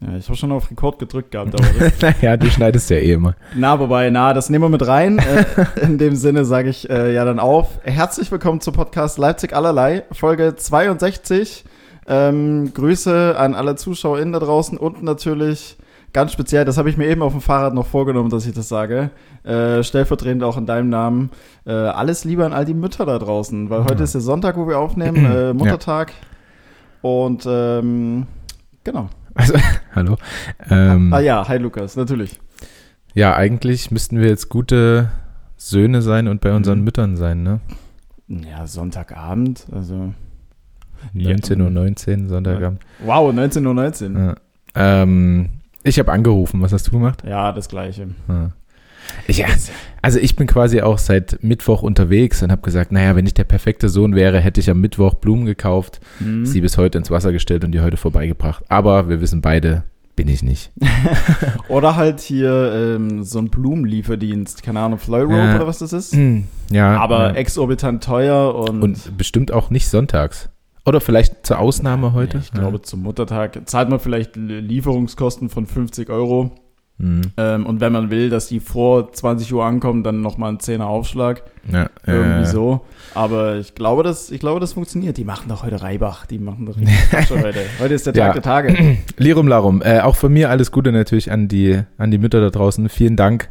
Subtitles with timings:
[0.00, 1.54] Ja, ich habe schon auf Rekord gedrückt gehabt.
[1.54, 1.64] Aber
[2.00, 3.34] naja, du schneidest ja eh immer.
[3.56, 5.18] na, wobei, na, das nehmen wir mit rein.
[5.18, 5.44] Äh,
[5.82, 7.80] in dem Sinne sage ich äh, ja dann auf.
[7.82, 11.64] Herzlich willkommen zum Podcast Leipzig allerlei, Folge 62.
[12.06, 15.76] Ähm, Grüße an alle ZuschauerInnen da draußen und natürlich
[16.12, 18.68] ganz speziell, das habe ich mir eben auf dem Fahrrad noch vorgenommen, dass ich das
[18.68, 19.10] sage,
[19.44, 21.30] äh, stellvertretend auch in deinem Namen,
[21.66, 24.68] äh, alles Liebe an all die Mütter da draußen, weil heute ist der Sonntag, wo
[24.68, 26.12] wir aufnehmen, äh, Muttertag.
[27.02, 28.26] Und ähm,
[28.84, 29.08] genau.
[29.38, 29.54] Also,
[29.94, 30.16] hallo.
[30.68, 32.38] Ähm, Ah ja, hi Lukas, natürlich.
[33.14, 35.10] ja, eigentlich müssten wir jetzt gute
[35.56, 36.84] Söhne sein und bei unseren Mhm.
[36.84, 37.60] Müttern sein, ne?
[38.28, 40.12] Ja, Sonntagabend, also.
[41.14, 42.80] 19.19 Uhr, Sonntagabend.
[43.04, 44.20] Wow, 19.19 Uhr.
[44.20, 44.34] Ja.
[45.02, 45.48] Ähm,
[45.84, 46.60] ich habe angerufen.
[46.60, 47.22] Was hast du gemacht?
[47.24, 48.08] Ja, das gleiche.
[48.28, 48.50] Ja.
[49.26, 49.44] Ich,
[50.02, 53.44] also ich bin quasi auch seit Mittwoch unterwegs und habe gesagt, naja, wenn ich der
[53.44, 56.46] perfekte Sohn wäre, hätte ich am Mittwoch Blumen gekauft, Hm.
[56.46, 58.64] sie bis heute ins Wasser gestellt und die heute vorbeigebracht.
[58.68, 59.84] Aber wir wissen beide,
[60.16, 60.72] bin ich nicht.
[61.68, 65.54] Oder halt hier ähm, so ein Blumenlieferdienst, keine Ahnung, Fleurope Ja.
[65.56, 66.16] oder was das ist.
[66.70, 67.34] Ja, Aber ja.
[67.34, 70.48] exorbitant teuer und, und bestimmt auch nicht sonntags.
[70.86, 72.38] Oder vielleicht zur Ausnahme heute.
[72.38, 76.50] Ich glaube, zum Muttertag zahlt man vielleicht Lieferungskosten von 50 Euro.
[76.98, 77.22] Mhm.
[77.36, 80.82] Ähm, und wenn man will, dass die vor 20 Uhr ankommen, dann nochmal ein 10er
[80.82, 81.42] Aufschlag.
[81.70, 82.84] Ja, Irgendwie äh, so.
[83.14, 85.16] Aber ich glaube, das, ich glaube, das funktioniert.
[85.16, 86.26] Die machen doch heute Reibach.
[86.26, 87.60] Die machen doch richtig Quatsch heute.
[87.78, 88.32] Heute ist der Tag Ja.
[88.32, 88.96] der Tage.
[89.16, 89.80] Lirum Larum.
[89.82, 92.88] Äh, auch von mir alles Gute natürlich an die, an die Mütter da draußen.
[92.88, 93.48] Vielen Dank,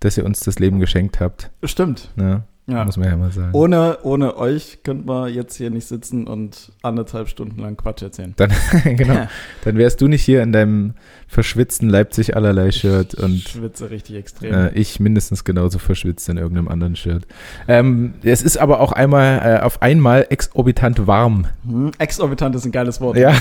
[0.00, 1.50] dass ihr uns das Leben geschenkt habt.
[1.64, 2.10] Stimmt.
[2.16, 2.44] Ne?
[2.66, 2.84] Ja.
[2.84, 3.50] Muss man ja mal sagen.
[3.52, 8.32] Ohne, ohne euch könnten wir jetzt hier nicht sitzen und anderthalb Stunden lang Quatsch erzählen.
[8.36, 8.52] Dann,
[8.84, 9.26] genau.
[9.64, 10.94] Dann wärst du nicht hier in deinem
[11.30, 14.52] verschwitzten Leipzig allerlei Shirt Ich und schwitze richtig extrem.
[14.52, 17.24] äh, ich mindestens genauso verschwitzt in irgendeinem anderen Shirt.
[17.68, 21.46] Ähm, es ist aber auch einmal äh, auf einmal exorbitant warm.
[21.64, 23.16] Hm, exorbitant ist ein geiles Wort.
[23.16, 23.32] Ja.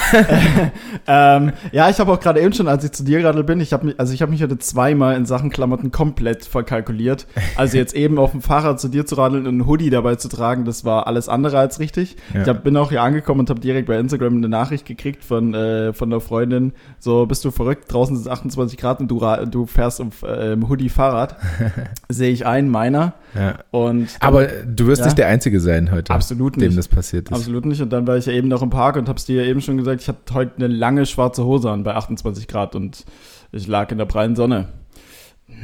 [1.08, 3.74] ähm, ja, ich habe auch gerade eben schon, als ich zu dir gerade bin, ich
[3.74, 7.26] habe mich, also ich habe mich heute zweimal in Sachen Klamotten komplett verkalkuliert.
[7.56, 10.30] Also jetzt eben auf dem Fahrrad zu dir zu radeln und einen Hoodie dabei zu
[10.30, 12.18] tragen, das war alles andere als richtig.
[12.36, 12.44] Ja.
[12.44, 15.56] Ich hab, bin auch hier angekommen und habe direkt bei Instagram eine Nachricht gekriegt von,
[15.56, 19.20] äh, von der Freundin, so bist du verrückt, draußen sind 28 Grad und du,
[19.50, 21.36] du fährst im, äh, im Hoodie Fahrrad.
[22.10, 23.14] Sehe ich ein, meiner.
[23.36, 23.60] ja.
[23.72, 25.06] Und Aber du wirst Ja.
[25.06, 26.78] nicht der Einzige sein heute, absolut dem nicht.
[26.78, 27.36] das passiert ist.
[27.36, 27.82] Absolut nicht.
[27.82, 29.78] Und dann war ich ja eben noch im Park und hab's dir ja eben schon
[29.78, 33.06] gesagt, ich hatte heute eine lange schwarze Hose an bei 28 Grad und
[33.52, 34.68] ich lag in der prallen Sonne.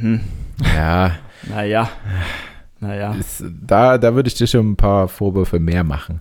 [0.00, 0.20] Hm,
[0.74, 1.12] Ja,
[1.48, 1.88] naja.
[2.80, 3.14] Naja.
[3.18, 6.20] ist, da, da würde ich dir schon ein paar Vorwürfe mehr machen.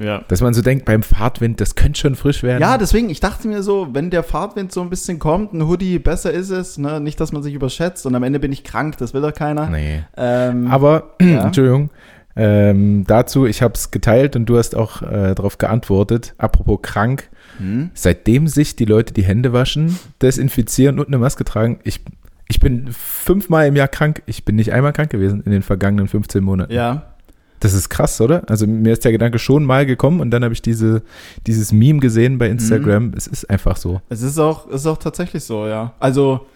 [0.00, 0.24] Ja.
[0.28, 2.62] Dass man so denkt, beim Fahrtwind, das könnte schon frisch werden.
[2.62, 5.98] Ja, deswegen, ich dachte mir so, wenn der Fahrtwind so ein bisschen kommt, ein Hoodie
[5.98, 7.00] besser ist es, ne?
[7.00, 9.68] Nicht, dass man sich überschätzt und am Ende bin ich krank, das will doch keiner.
[9.68, 10.02] Nee.
[10.16, 11.44] Ähm, Aber, Ja.
[11.44, 11.90] Entschuldigung,
[12.34, 16.34] ähm, dazu, ich habe es geteilt und du hast auch äh, darauf geantwortet.
[16.38, 17.28] Apropos krank,
[17.58, 17.90] hm?
[17.92, 22.00] seitdem sich die Leute die Hände waschen, desinfizieren und eine Maske tragen, ich,
[22.48, 24.22] ich bin fünfmal im Jahr krank.
[24.26, 26.72] Ich bin nicht einmal krank gewesen in den vergangenen 15 Monaten.
[26.72, 27.14] Ja.
[27.60, 28.42] Das ist krass, oder?
[28.48, 31.02] Also mir ist der Gedanke schon mal gekommen und dann habe ich diese,
[31.46, 33.08] dieses Meme gesehen bei Instagram.
[33.08, 33.14] Mhm.
[33.16, 34.00] Es ist einfach so.
[34.08, 35.92] Es ist auch, es ist auch tatsächlich so, ja.
[36.00, 36.46] Also,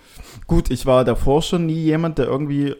[0.46, 2.74] gut, ich war davor schon nie jemand, der irgendwie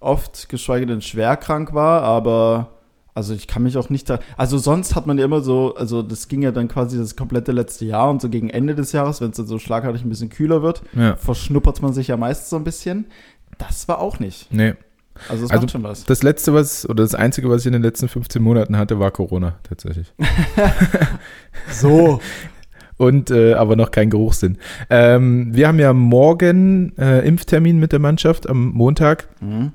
[0.00, 2.68] oft, geschweige denn schwer krank war, aber
[3.14, 4.20] also ich kann mich auch nicht da.
[4.36, 7.50] Also sonst hat man ja immer so, also das ging ja dann quasi das komplette
[7.50, 10.28] letzte Jahr und so gegen Ende des Jahres, wenn es dann so schlagartig ein bisschen
[10.28, 11.16] kühler wird, Ja.
[11.16, 13.06] verschnuppert man sich ja meistens so ein bisschen.
[13.58, 14.52] Das war auch nicht.
[14.52, 14.74] Nee.
[15.28, 16.04] Also es Also- macht schon was.
[16.04, 19.10] Das letzte, was, oder das einzige, was ich in den letzten 15 Monaten hatte, war
[19.10, 20.12] Corona, tatsächlich.
[21.70, 22.20] So.
[22.96, 24.58] Und äh, aber noch kein Geruchssinn.
[24.90, 29.28] Ähm, wir haben ja morgen äh, Impftermin mit der Mannschaft am Montag.
[29.40, 29.70] Mhm.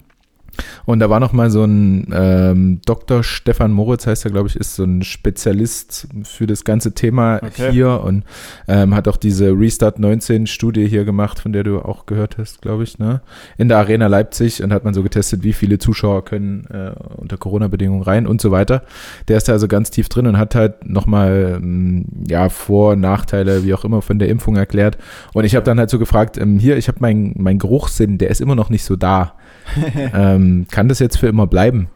[0.85, 3.23] Und da war noch mal so ein ähm, Dr.
[3.23, 7.71] Stefan Moritz, heißt er, glaube ich, ist so ein Spezialist für das ganze Thema Okay.
[7.71, 8.23] hier und
[8.67, 12.61] ähm, hat auch diese Restart 19 Studie hier gemacht, von der du auch gehört hast,
[12.61, 13.21] glaube ich, ne?
[13.57, 17.37] In der Arena Leipzig und hat man so getestet, wie viele Zuschauer können äh, unter
[17.37, 18.83] Corona-Bedingungen rein und so weiter.
[19.27, 22.95] Der ist da also ganz tief drin und hat halt noch mal ähm, ja Vor-,
[22.95, 24.97] Nachteile, wie auch immer, von der Impfung erklärt.
[25.33, 28.29] Und ich habe dann halt so gefragt, ähm, hier, ich habe mein, mein Geruchssinn, der
[28.29, 29.33] ist immer noch nicht so da.
[30.13, 31.89] ähm, kann das jetzt für immer bleiben?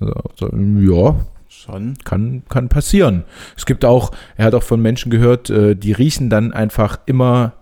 [0.00, 1.14] So, so, ja,
[1.48, 1.94] Schon.
[2.04, 3.24] kann, kann passieren.
[3.56, 7.52] Es gibt auch, er hat auch von Menschen gehört, äh, die riechen dann einfach immer,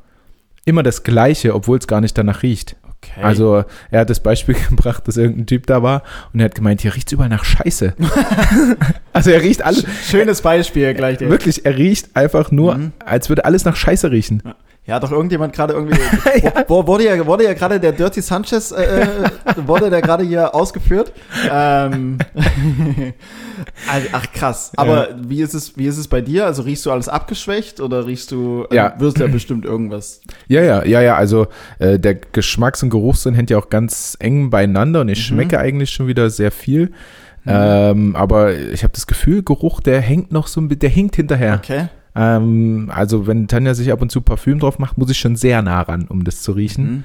[0.65, 2.77] immer das Gleiche, obwohl es gar nicht danach riecht.
[3.03, 3.21] Okay.
[3.23, 6.03] Also er hat das Beispiel gebracht, dass irgendein Typ da war
[6.33, 7.93] und er hat gemeint, hier riecht überall nach Scheiße.
[9.13, 11.19] also er riecht alles, schönes Beispiel gleich.
[11.19, 11.29] dir.
[11.29, 12.93] wirklich, er riecht einfach nur, Mhm.
[13.05, 14.43] als würde alles nach Scheiße riechen.
[14.45, 14.55] Ja,
[15.01, 15.99] doch irgendjemand gerade irgendwie.
[16.69, 19.07] wo, wurde ja, wurde ja gerade der Dirty Sanchez, äh, äh
[19.67, 21.13] wurde der gerade hier ausgeführt.
[21.51, 22.19] Ähm,
[23.91, 24.73] also, ach krass.
[24.77, 25.17] Aber ja.
[25.27, 26.45] wie ist es, wie ist es bei dir?
[26.45, 28.95] Also riechst du alles abgeschwächt oder riechst du, äh, ja.
[28.99, 30.21] wirst du ja bestimmt irgendwas?
[30.49, 31.17] Ja, ja, ja, ja.
[31.17, 31.47] Also
[31.79, 35.35] äh, der Geschmacks- und Geruchssinn hängt ja auch ganz eng beieinander und ich mhm.
[35.35, 36.93] schmecke eigentlich schon wieder sehr viel.
[37.45, 37.53] Mhm.
[37.53, 41.17] Ähm, aber ich habe das Gefühl, Geruch, der hängt noch so ein bisschen, der hinkt
[41.17, 41.55] hinterher.
[41.63, 41.89] Okay.
[42.17, 45.63] Ähm, also wenn Tanja sich ab und zu Parfüm drauf macht, muss ich schon sehr
[45.63, 46.85] nah ran, um das zu riechen.
[46.85, 47.05] Mhm.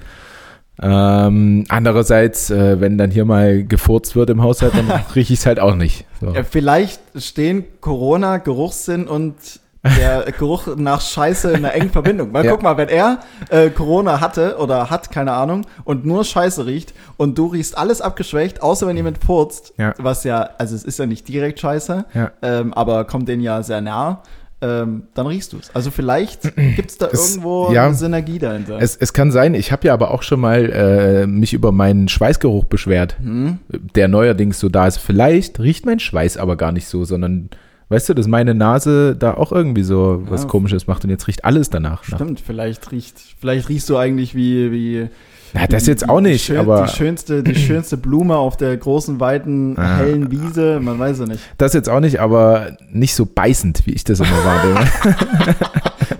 [0.82, 5.46] Ähm, andererseits, äh, wenn dann hier mal gefurzt wird im Haushalt, dann rieche ich es
[5.46, 6.06] halt auch nicht.
[6.22, 6.34] So.
[6.34, 9.36] Ja, vielleicht stehen Corona, Geruchssinn und
[9.84, 12.34] der Geruch nach Scheiße in einer engen Verbindung.
[12.34, 12.52] Weil ja.
[12.52, 13.20] guck mal, wenn er
[13.50, 18.02] äh, Corona hatte oder hat, keine Ahnung, und nur Scheiße riecht und du riechst alles
[18.02, 19.94] abgeschwächt, außer wenn jemand furzt, ja.
[19.98, 22.32] was ja, also es ist ja nicht direkt Scheiße, ja.
[22.42, 24.22] ähm, aber kommt denen ja sehr nah
[24.62, 25.74] ähm, dann riechst du es.
[25.74, 28.78] Also vielleicht gibt es da irgendwo ja, eine Synergie dahinter.
[28.82, 29.54] Es, es kann sein.
[29.54, 33.60] Ich habe ja aber auch schon mal äh, mich über meinen Schweißgeruch beschwert, hm.
[33.96, 34.98] der neuerdings so da ist.
[34.98, 37.50] Vielleicht riecht mein Schweiß aber gar nicht so, sondern
[37.88, 40.50] weißt du, dass meine Nase da auch irgendwie so was ja.
[40.50, 42.04] Komisches macht und jetzt riecht alles danach.
[42.04, 42.46] Stimmt, nach.
[42.46, 45.10] vielleicht riecht, vielleicht riechst du eigentlich wie, wie
[45.54, 46.86] na, das jetzt auch nicht, schön, aber.
[46.86, 49.98] Die schönste, die schönste Blume auf der großen, weiten, ah.
[49.98, 51.42] hellen Wiese, man weiß ja nicht.
[51.58, 54.88] Das jetzt auch nicht, aber nicht so beißend, wie ich das immer war.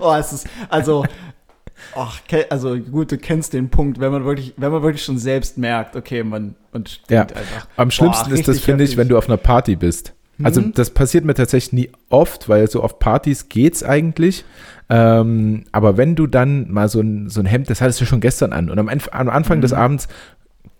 [0.00, 1.04] oh, es ist, also,
[1.94, 5.58] ach, also gut, du kennst den Punkt, wenn man wirklich, wenn man wirklich schon selbst
[5.58, 7.22] merkt, okay, man, man stinkt ja.
[7.22, 7.66] einfach.
[7.76, 10.14] Am schlimmsten Boah, ist das, finde ich, wenn du auf einer Party bist.
[10.42, 10.72] Also mhm.
[10.74, 14.44] das passiert mir tatsächlich nie oft, weil so auf Partys geht's eigentlich.
[14.88, 18.20] Ähm, aber wenn du dann mal so ein, so ein Hemd, das hattest du schon
[18.20, 19.62] gestern an und am, am Anfang mhm.
[19.62, 20.08] des Abends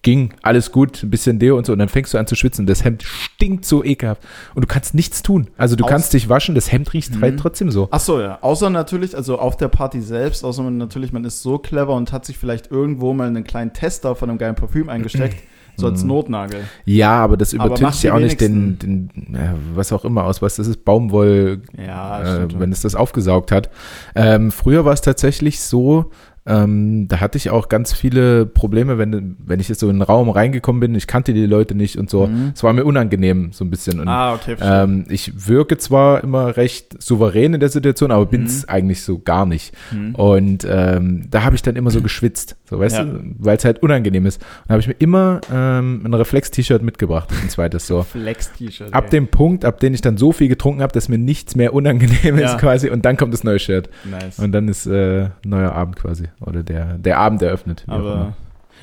[0.02, 2.66] ging alles gut, ein bisschen Deo und so und dann fängst du an zu schwitzen.
[2.66, 4.22] Das Hemd stinkt so ekelhaft
[4.54, 5.48] und du kannst nichts tun.
[5.58, 7.20] Also du Aus kannst dich waschen, das Hemd riecht mhm.
[7.20, 7.88] halt trotzdem so.
[7.90, 8.38] Ach so, ja.
[8.40, 12.12] Außer natürlich, also auf der Party selbst, außer man natürlich, man ist so clever und
[12.12, 15.36] hat sich vielleicht irgendwo mal einen kleinen Tester von einem geilen Parfüm eingesteckt.
[15.76, 16.08] So als mhm.
[16.08, 16.60] Notnagel.
[16.84, 20.56] Ja, aber das übertüncht ja auch nicht den, den ja, was auch immer aus, was
[20.56, 23.70] das ist, Baumwoll, ja, äh, wenn es das aufgesaugt hat.
[24.14, 26.10] Ähm, früher war es tatsächlich so,
[26.50, 30.02] ähm, da hatte ich auch ganz viele Probleme, wenn, wenn ich jetzt so in den
[30.02, 32.26] Raum reingekommen bin, ich kannte die Leute nicht und so.
[32.26, 32.52] Mhm.
[32.54, 34.00] Es war mir unangenehm, so ein bisschen.
[34.00, 38.44] Und, ah, okay, ähm, ich wirke zwar immer recht souverän in der Situation, aber bin
[38.44, 38.68] es mhm.
[38.68, 39.74] eigentlich so gar nicht.
[39.92, 40.14] Mhm.
[40.16, 43.04] Und ähm, da habe ich dann immer so geschwitzt, so weißt ja.
[43.04, 44.42] du, weil es halt unangenehm ist.
[44.42, 48.00] Und da habe ich mir immer ähm, ein Reflex-T-Shirt mitgebracht, ein zweites so.
[48.00, 48.92] Reflex-T-Shirt.
[48.92, 49.10] Ab ey.
[49.10, 52.38] dem Punkt, ab dem ich dann so viel getrunken habe, dass mir nichts mehr unangenehm
[52.38, 52.52] ja.
[52.52, 53.88] ist quasi und dann kommt das neue Shirt.
[54.10, 54.40] Nice.
[54.40, 57.84] Und dann ist äh, neuer Abend quasi oder der, der Abend eröffnet.
[57.86, 58.34] Aber,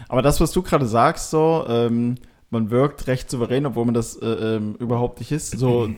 [0.07, 2.15] aber das, was du gerade sagst, so, ähm,
[2.49, 5.57] man wirkt recht souverän, obwohl man das äh, ähm, überhaupt nicht ist.
[5.57, 5.89] So,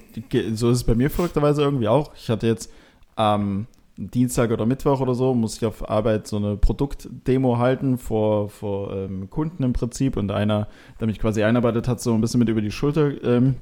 [0.53, 2.11] so ist es bei mir verrückterweise irgendwie auch.
[2.15, 2.71] Ich hatte jetzt
[3.15, 3.67] am ähm,
[3.99, 8.95] Dienstag oder Mittwoch oder so, muss ich auf Arbeit so eine Produktdemo halten vor, vor
[8.95, 10.69] ähm, Kunden im Prinzip und einer,
[10.99, 13.55] der mich quasi einarbeitet hat, so ein bisschen mit über die Schulter ähm,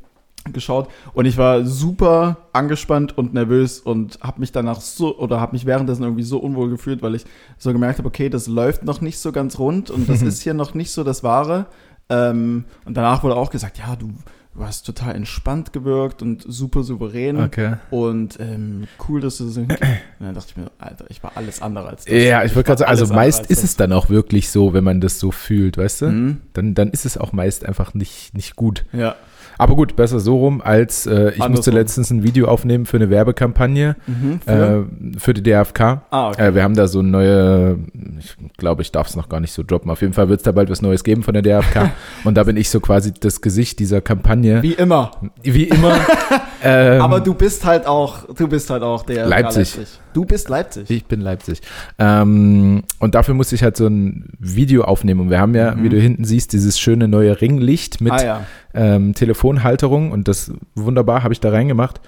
[0.54, 5.54] geschaut und ich war super angespannt und nervös und habe mich danach so oder habe
[5.54, 7.26] mich währenddessen irgendwie so unwohl gefühlt, weil ich
[7.58, 10.54] so gemerkt habe, okay, das läuft noch nicht so ganz rund und das ist hier
[10.54, 11.68] noch nicht so das Wahre.
[12.10, 14.14] Ähm, und danach wurde auch gesagt, ja, du,
[14.56, 17.76] du hast total entspannt gewirkt und super souverän okay.
[17.92, 19.78] und ähm, cool, dass du so Und
[20.20, 22.14] dann dachte ich mir, Alter, ich war alles andere als das.
[22.14, 25.02] Ja, ich wollte gerade sagen, also meist ist es dann auch wirklich so, wenn man
[25.02, 26.06] das so fühlt, weißt du?
[26.08, 26.42] Mhm.
[26.54, 28.86] Dann, dann ist es auch meist einfach nicht, nicht gut.
[28.94, 29.16] Ja.
[29.58, 33.10] Aber gut, besser so rum, als äh, ich musste letztens ein Video aufnehmen für eine
[33.10, 34.88] Werbekampagne mhm, für?
[35.16, 35.34] Äh, für?
[35.34, 36.02] die DFK.
[36.10, 36.48] Ah, okay.
[36.48, 37.78] Äh, wir haben da so eine neue,
[38.20, 39.90] ich glaube, ich darf es noch gar nicht so droppen.
[39.92, 41.92] Auf jeden Fall wird es da bald was Neues geben von der DFK.
[42.24, 44.62] Und da bin ich so quasi das Gesicht dieser Kampagne.
[44.64, 45.12] Wie immer.
[45.44, 45.98] Wie immer.
[46.64, 49.76] ähm, Aber du bist halt auch, du bist halt auch der Leipzig.
[49.76, 50.00] Leipzig.
[50.14, 50.90] Du bist Leipzig.
[50.90, 51.62] Ich bin Leipzig.
[52.00, 55.22] Ähm, und dafür musste ich halt so ein Video aufnehmen.
[55.22, 55.84] Und wir haben ja, mhm.
[55.84, 58.42] wie du hinten siehst, dieses schöne neue Ringlicht mit ah, ja.
[58.74, 60.12] ähm, Telefonhalterung.
[60.12, 62.02] Und das wunderbar habe ich da reingemacht.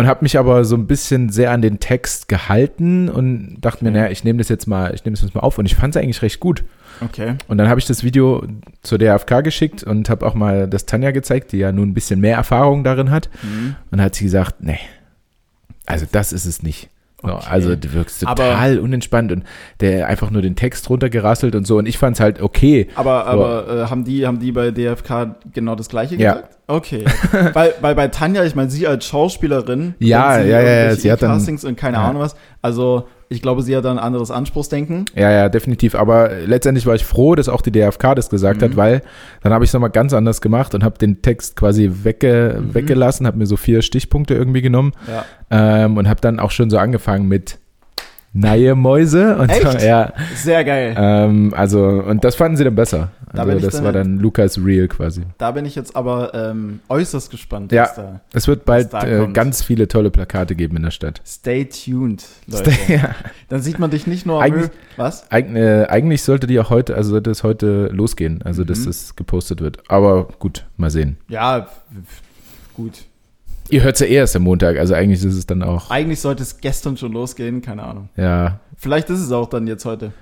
[0.00, 3.84] Und habe mich aber so ein bisschen sehr an den Text gehalten und dachte okay.
[3.84, 5.58] mir, naja, ich nehme das jetzt mal, ich nehme das jetzt mal auf.
[5.58, 6.64] Und ich fand es eigentlich recht gut.
[7.02, 7.34] Okay.
[7.48, 8.42] Und dann habe ich das Video
[8.80, 12.18] zur DFK geschickt und habe auch mal das Tanja gezeigt, die ja nun ein bisschen
[12.18, 13.28] mehr Erfahrung darin hat.
[13.42, 13.76] Mhm.
[13.90, 14.78] Und hat sie gesagt, nee,
[15.84, 16.88] also das ist es nicht.
[17.22, 17.46] Okay.
[17.48, 19.44] Also du wirkst total aber, unentspannt und
[19.80, 22.88] der einfach nur den Text runtergerasselt und so und ich fand es halt okay.
[22.94, 26.48] Aber, aber äh, haben, die, haben die bei DFK genau das gleiche gesagt?
[26.50, 26.74] Ja.
[26.74, 27.04] Okay.
[27.52, 31.62] weil, weil bei Tanja, ich meine, sie als Schauspielerin, ja, ja, ja, sie hat Castings
[31.62, 32.04] dann, und keine ja.
[32.04, 35.04] Ahnung was, also ich glaube, sie hat da ein anderes Anspruchsdenken.
[35.14, 35.94] Ja, ja, definitiv.
[35.94, 38.64] Aber letztendlich war ich froh, dass auch die DFK das gesagt mhm.
[38.64, 39.02] hat, weil
[39.42, 42.74] dann habe ich es nochmal ganz anders gemacht und habe den Text quasi wegge mhm.
[42.74, 45.24] weggelassen, habe mir so vier Stichpunkte irgendwie genommen ja.
[45.48, 47.58] ähm, und habe dann auch schon so angefangen mit
[48.32, 49.36] Neue Mäuse.
[49.36, 49.80] Und Echt?
[49.80, 50.12] So, ja.
[50.34, 50.94] Sehr geil.
[50.96, 53.10] Ähm, also, und das fanden sie dann besser.
[53.32, 55.22] Da Also, das dann- war dann Lukas Real quasi.
[55.38, 57.70] Da bin ich jetzt aber ähm, äußerst gespannt.
[57.72, 57.88] Ja.
[57.94, 58.20] Da.
[58.32, 61.20] Es wird bald äh, ganz viele tolle Plakate geben in der Stadt.
[61.26, 62.72] Stay tuned, Leute.
[62.88, 63.14] ja.
[63.48, 65.30] Dann sieht man dich nicht nur Eigentlich- Was?
[65.30, 68.84] Eig äh, eigentlich sollte die auch heute, also sollte es heute losgehen, also dass Mhm.
[68.86, 69.78] das gepostet wird.
[69.88, 71.16] Aber gut, mal sehen.
[71.28, 71.68] Ja,
[72.74, 73.04] gut.
[73.68, 76.20] Ihr hört es ja eh erst am Montag, also eigentlich ist es dann auch, Eigentlich
[76.20, 78.08] sollte es gestern schon losgehen, keine Ahnung.
[78.16, 80.12] ja, Vielleicht ist es auch dann jetzt heute.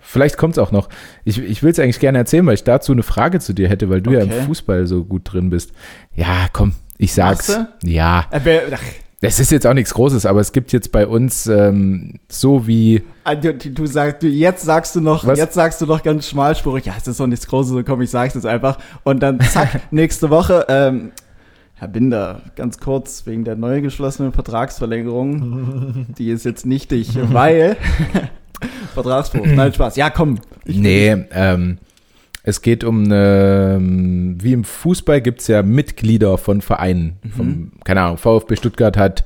[0.00, 0.88] Vielleicht kommt es auch noch.
[1.24, 3.88] Ich, ich will es eigentlich gerne erzählen, weil ich dazu eine Frage zu dir hätte,
[3.90, 4.38] weil du ja Okay.
[4.38, 5.72] im Fußball so gut drin bist.
[6.14, 7.56] Ja, komm, ich sag's.
[7.84, 8.82] Ja, Äh, wer, ach,
[9.22, 13.02] es ist jetzt auch nichts Großes, aber es gibt jetzt bei uns ähm, so wie,
[13.24, 15.38] ah, du, du, du sagst, du, jetzt sagst du noch, Was?
[15.38, 18.08] jetzt sagst du noch ganz schmalspurig, ja, es ist doch nichts Großes, so komm, ich
[18.10, 18.78] sag's jetzt einfach.
[19.04, 21.12] Und dann zack, nächste Woche, ähm,
[21.74, 27.76] Herr Binder, ganz kurz, wegen der neu geschlossenen Vertragsverlängerung, die ist jetzt nichtig, weil
[28.94, 29.96] Vertragsbruch, nein, Spaß.
[29.96, 30.38] Ja, komm.
[30.64, 31.78] Ich- nee, ähm,
[32.42, 37.18] es geht um, eine, wie im Fußball gibt es ja Mitglieder von Vereinen.
[37.22, 37.30] Mhm.
[37.32, 39.24] Vom, keine Ahnung, VfB Stuttgart hat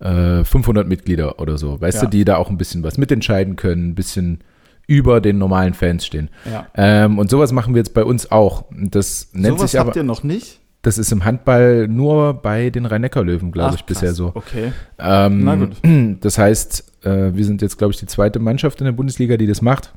[0.00, 2.04] äh, 500 Mitglieder oder so, weißt Ja.
[2.04, 4.40] du, die da auch ein bisschen was mitentscheiden können, ein bisschen
[4.86, 6.30] über den normalen Fans stehen.
[6.50, 6.66] Ja.
[6.74, 8.64] Ähm, und sowas machen wir jetzt bei uns auch.
[8.72, 10.59] Das nennt Sowas sich aber, habt ihr noch nicht?
[10.82, 14.16] Das ist im Handball nur bei den Rhein-Neckar-Löwen, glaube Ach, ich, bisher krass.
[14.16, 14.32] so.
[14.34, 14.72] Okay.
[14.98, 15.76] Ähm, Na gut.
[16.20, 19.46] Das heißt, äh, wir sind jetzt, glaube ich, die zweite Mannschaft in der Bundesliga, die
[19.46, 19.92] das macht.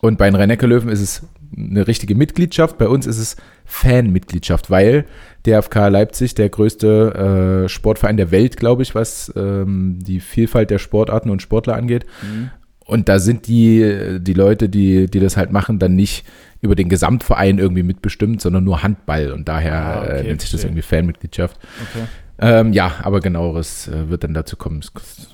[0.00, 1.22] Und bei den rhein löwen ist es
[1.56, 2.78] eine richtige Mitgliedschaft.
[2.78, 5.04] Bei uns ist es Fanmitgliedschaft, weil
[5.44, 10.70] der FK Leipzig, der größte äh, Sportverein der Welt, glaube ich, was ähm, die Vielfalt
[10.70, 12.06] der Sportarten und Sportler angeht.
[12.22, 12.50] Mhm.
[12.86, 16.24] Und da sind die, die Leute, die, die das halt machen, dann nicht
[16.60, 19.32] über den Gesamtverein irgendwie mitbestimmt, sondern nur Handball.
[19.32, 21.58] Und daher Ah, okay, äh, nennt sich das irgendwie Fanmitgliedschaft.
[21.90, 22.04] Okay.
[22.38, 24.80] Ähm, ja, aber genaueres äh, wird dann dazu kommen.
[24.80, 25.28] Es kostet,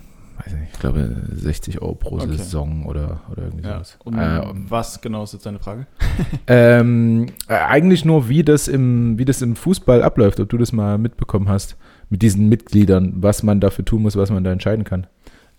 [0.44, 2.36] weiß nicht, ich glaube 60 Euro pro Okay.
[2.36, 3.74] Saison oder, oder irgendwie Ja.
[3.74, 3.98] sowas.
[4.04, 5.86] Und Äh, was genau ist jetzt deine Frage?
[6.46, 10.72] ähm, äh, eigentlich nur, wie das, im, wie das im Fußball abläuft, ob du das
[10.72, 11.76] mal mitbekommen hast
[12.10, 15.06] mit diesen Mitgliedern, was man dafür tun muss, was man da entscheiden kann.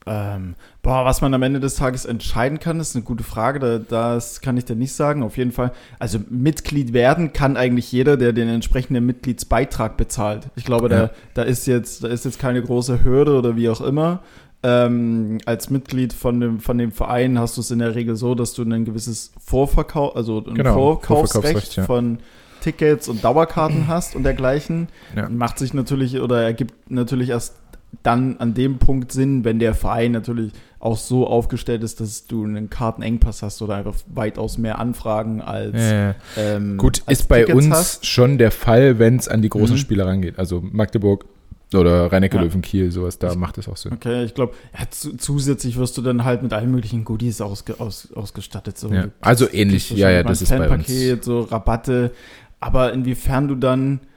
[0.07, 3.59] Ähm, boah, was man am Ende des Tages entscheiden kann, ist eine gute Frage.
[3.59, 5.21] Da, das kann ich dir nicht sagen.
[5.21, 5.71] Auf jeden Fall.
[5.99, 10.47] Also Mitglied werden kann eigentlich jeder, der den entsprechenden Mitgliedsbeitrag bezahlt.
[10.55, 11.07] Ich glaube, Ja.
[11.07, 14.21] da, da ist jetzt, da ist jetzt keine große Hürde oder wie auch immer.
[14.63, 18.35] Ähm, als Mitglied von dem, von dem Verein hast du es in der Regel so,
[18.35, 21.83] dass du ein gewisses Vorverkauf, also ein Genau, Vorkaufsrecht Vorverkaufsrecht, ja.
[21.85, 22.19] von
[22.61, 24.87] Tickets und Dauerkarten hast und dergleichen.
[25.15, 25.29] Ja.
[25.29, 27.55] Macht sich natürlich oder ergibt natürlich erst
[28.03, 32.43] dann an dem Punkt Sinn, wenn der Verein natürlich auch so aufgestellt ist, dass du
[32.43, 37.41] einen Kartenengpass hast oder einfach weitaus mehr Anfragen als Äh, ähm, gut, als ist bei
[37.41, 38.05] Tickets uns hast.
[38.07, 39.79] schon der Fall, wenn es an die großen Mhm.
[39.79, 40.39] Spiele rangeht.
[40.39, 41.25] Also Magdeburg
[41.73, 42.41] oder rhein Ja.
[42.41, 43.93] löwen Kiel, sowas, da macht es auch Sinn.
[43.93, 47.79] Okay, ich glaube, ja, zu, zusätzlich wirst du dann halt mit allen möglichen Goodies ausge,
[47.79, 48.77] aus, ausgestattet.
[48.77, 48.91] So.
[48.91, 50.87] Ja, also ähnlich, ja, ja, das ist bei uns.
[51.23, 52.11] So Rabatte.
[52.59, 54.10] Aber inwiefern du dann, ich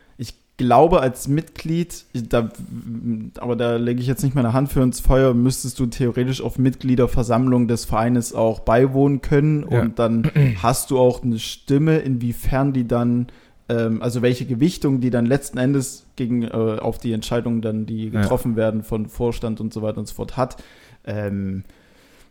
[0.56, 2.50] glaube, als Mitglied, da,
[3.38, 6.58] aber da lege ich jetzt nicht meine Hand für ins Feuer, müsstest du theoretisch auf
[6.58, 9.82] Mitgliederversammlung des Vereines auch beiwohnen können Ja.
[9.82, 10.30] und dann
[10.62, 13.26] hast du auch eine Stimme, inwiefern die dann,
[13.68, 18.08] ähm, also welche Gewichtung die dann letzten Endes gegen äh, auf die Entscheidungen dann, die
[18.10, 18.20] Ja.
[18.22, 20.62] getroffen werden von Vorstand und so weiter und so fort hat.
[21.06, 21.64] Ähm,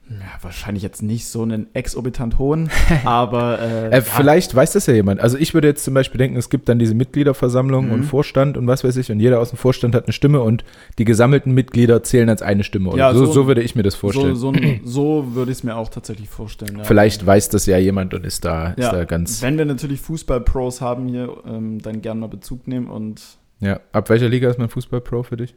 [0.09, 2.69] ja, wahrscheinlich jetzt nicht so einen exorbitant hohen,
[3.05, 4.01] aber äh, Äh, ja.
[4.01, 5.21] Vielleicht weiß das ja jemand.
[5.21, 7.91] Also ich würde jetzt zum Beispiel denken, es gibt dann diese Mitgliederversammlung Mhm.
[7.93, 10.63] und Vorstand und was weiß ich und jeder aus dem Vorstand hat eine Stimme und
[10.99, 12.89] die gesammelten Mitglieder zählen als eine Stimme.
[12.89, 14.35] Oder Ja, so, so- so würde ich mir das vorstellen.
[14.35, 16.77] so, so würde ich es mir auch tatsächlich vorstellen.
[16.79, 16.83] Ja.
[16.83, 19.41] Vielleicht weiß das ja jemand und ist da, ist da ganz.
[19.41, 23.21] Wenn wir natürlich Fußball-Pros haben hier, ähm, dann gerne mal Bezug nehmen und
[23.59, 23.79] Ja.
[23.93, 25.55] Ab welcher Liga ist man Fußball-Pro für dich?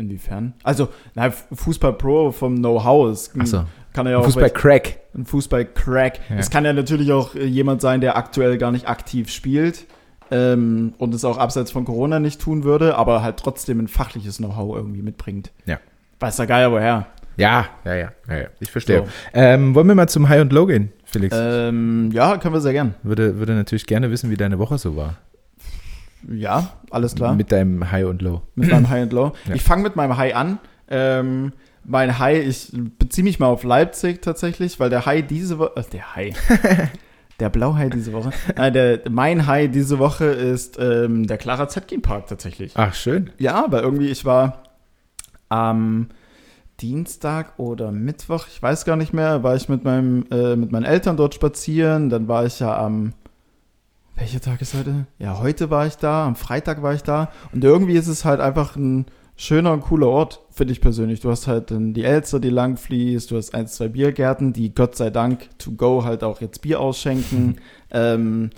[0.00, 0.54] Inwiefern.
[0.62, 3.38] Also, na, Fußball-Pro vom Know-how ist.
[3.38, 3.64] Achso.
[3.92, 4.98] Kann er ja auch Fußball-Crack.
[5.14, 6.20] ein Fußball-Crack.
[6.30, 6.36] Ja.
[6.36, 9.86] Es kann ja natürlich auch äh, jemand sein, der aktuell gar nicht aktiv spielt
[10.30, 14.38] ähm, und es auch abseits von Corona nicht tun würde, aber halt trotzdem ein fachliches
[14.38, 15.52] Know-how irgendwie mitbringt.
[15.66, 15.78] Ja.
[16.20, 17.06] Weiß der Geier woher.
[17.36, 18.46] Ja, ja, ja, ja, ja.
[18.60, 18.98] Ich verstehe.
[18.98, 19.06] So.
[19.32, 21.34] Ähm, wollen wir mal zum High und Low gehen, Felix?
[21.38, 22.94] Ähm, ja, können wir sehr gern.
[23.02, 25.16] Würde, würde natürlich gerne wissen, wie deine Woche so war.
[26.28, 27.34] Ja, alles klar.
[27.34, 28.42] Mit deinem High und Low.
[28.54, 29.32] mit meinem High and Low.
[29.48, 29.54] Ja.
[29.54, 30.58] Ich fange mit meinem High an.
[30.88, 31.52] Ähm,
[31.84, 35.84] mein High, ich beziehe mich mal auf Leipzig tatsächlich, weil der High diese Woche, äh,
[35.92, 36.34] der High,
[37.40, 42.02] der Blauhai diese Woche, nein, der, mein High diese Woche ist ähm, der Clara Zetkin
[42.02, 42.72] Park tatsächlich.
[42.74, 43.30] Ach, schön.
[43.38, 44.64] Ja, aber irgendwie, ich war
[45.48, 46.08] am
[46.80, 50.84] Dienstag oder Mittwoch, ich weiß gar nicht mehr, war ich mit, meinem, äh, mit meinen
[50.84, 52.08] Eltern dort spazieren.
[52.08, 53.12] Dann war ich ja am,
[54.20, 55.06] welcher Tag ist heute?
[55.18, 57.30] Ja, heute war ich da, am Freitag war ich da.
[57.52, 61.20] Und irgendwie ist es halt einfach ein schöner und cooler Ort, finde ich persönlich.
[61.20, 64.74] Du hast halt dann die Elster, die lang fließt, du hast ein, zwei Biergärten, die
[64.74, 67.56] Gott sei Dank to go halt auch jetzt Bier ausschenken.
[67.90, 68.50] ähm,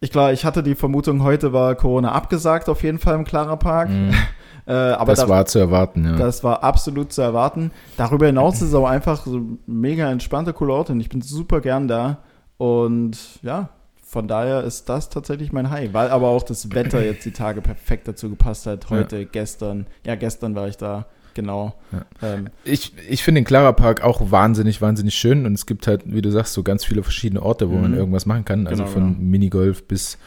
[0.00, 3.56] ich glaube, ich hatte die Vermutung, heute war Corona abgesagt, auf jeden Fall im Clara
[3.56, 3.88] Park.
[3.88, 4.14] Mhm.
[4.66, 6.16] Äh, aber das da, war zu erwarten, ja.
[6.16, 7.72] das war absolut zu erwarten.
[7.96, 11.60] Darüber hinaus ist es auch einfach so mega entspannter, cooler Ort und ich bin super
[11.60, 12.18] gern da.
[12.56, 13.70] Und ja,
[14.10, 17.60] von daher ist das tatsächlich mein High, weil aber auch das Wetter jetzt die Tage
[17.62, 18.90] perfekt dazu gepasst hat.
[18.90, 21.74] Heute, gestern, ja, gestern war ich da, genau.
[22.20, 26.02] Ähm, Ich, ich finde den Clara Park auch wahnsinnig, wahnsinnig schön und es gibt halt,
[26.06, 27.98] wie du sagst, so ganz viele verschiedene Orte, wo man Mhm.
[27.98, 28.66] irgendwas machen kann.
[28.66, 29.20] Also Genau, von genau.
[29.30, 30.18] Minigolf bis,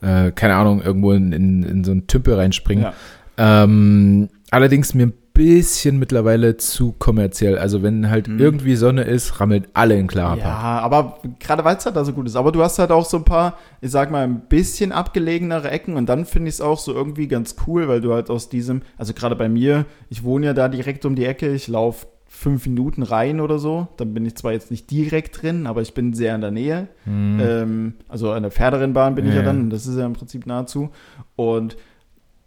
[0.00, 2.84] äh, keine Ahnung, irgendwo in, in, in so einen Tümpel reinspringen.
[2.84, 2.94] ja.
[3.38, 7.58] Ähm, allerdings mir ein bisschen mittlerweile zu kommerziell.
[7.58, 8.38] Also wenn halt Mhm.
[8.38, 10.84] irgendwie Sonne ist, rammelt alle in Clara Ja, Park.
[10.84, 12.36] aber gerade weil es halt da so gut ist.
[12.36, 15.96] Aber du hast halt auch so ein paar, ich sag mal, ein bisschen abgelegenere Ecken
[15.96, 18.82] und dann finde ich es auch so irgendwie ganz cool, weil du halt aus diesem,
[18.96, 22.66] also gerade bei mir, ich wohne ja da direkt um die Ecke, ich laufe fünf
[22.66, 23.88] Minuten rein oder so.
[23.96, 26.88] Dann bin ich zwar jetzt nicht direkt drin, aber ich bin sehr in der Nähe.
[27.06, 27.40] Mhm.
[27.42, 29.62] Ähm, also an der Pferderennbahn bin ich ja Ja, dann, ja.
[29.62, 30.90] und das ist ja im Prinzip nahezu.
[31.34, 31.76] Und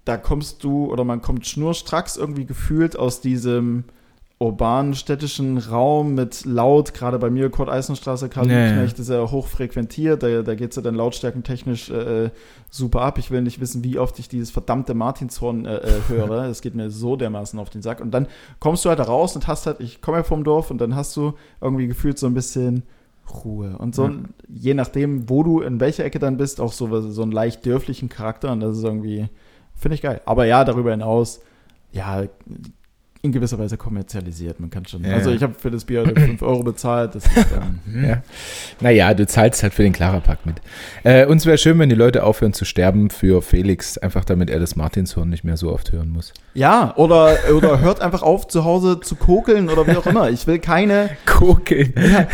[0.10, 3.84] da kommst du oder man kommt schnurstracks irgendwie gefühlt aus diesem
[4.40, 8.66] urbanen städtischen Raum mit laut, gerade bei mir, Kurt Eisenstraße, Karl ja.
[8.66, 12.32] Liebknecht ist ja hoch frequentiert, da, da geht es ja dann lautstärkentechnisch äh,
[12.72, 13.20] super ab.
[13.20, 16.44] Ich will nicht wissen, wie oft ich dieses verdammte Martinshorn äh, äh, höre.
[16.50, 18.00] Es geht mir so dermaßen auf den Sack.
[18.02, 18.28] Und dann
[18.60, 21.16] kommst du halt raus und hast halt, ich komme ja vom Dorf und dann hast
[21.18, 22.82] du irgendwie gefühlt so ein bisschen
[23.44, 23.78] Ruhe.
[23.78, 24.14] Und so, Ja.
[24.48, 28.10] je nachdem, wo du in welcher Ecke dann bist, auch so, so einen leicht dörflichen
[28.10, 28.52] Charakter.
[28.54, 29.28] Und das ist irgendwie,
[29.80, 30.22] finde ich geil.
[30.26, 31.42] Aber ja, darüber hinaus,
[31.92, 32.24] ja,
[33.22, 34.62] in gewisser Weise kommerzialisiert.
[34.62, 35.04] Man kann schon.
[35.04, 35.36] Ja, also ja.
[35.36, 37.16] ich habe für das Bier 5 Euro bezahlt.
[37.16, 38.24] Das ist, ähm, Ja.
[38.80, 40.62] Naja, du zahlst halt für den Clara Park mit.
[41.04, 44.60] Äh, uns wäre schön, wenn die Leute aufhören zu sterben für Felix, einfach damit er
[44.60, 46.34] das Martinshorn nicht mehr so oft hören muss.
[46.54, 50.30] ja, oder, oder hört einfach auf, zu Hause zu kokeln oder wie auch immer.
[50.30, 51.94] Ich will keine, Kokeln.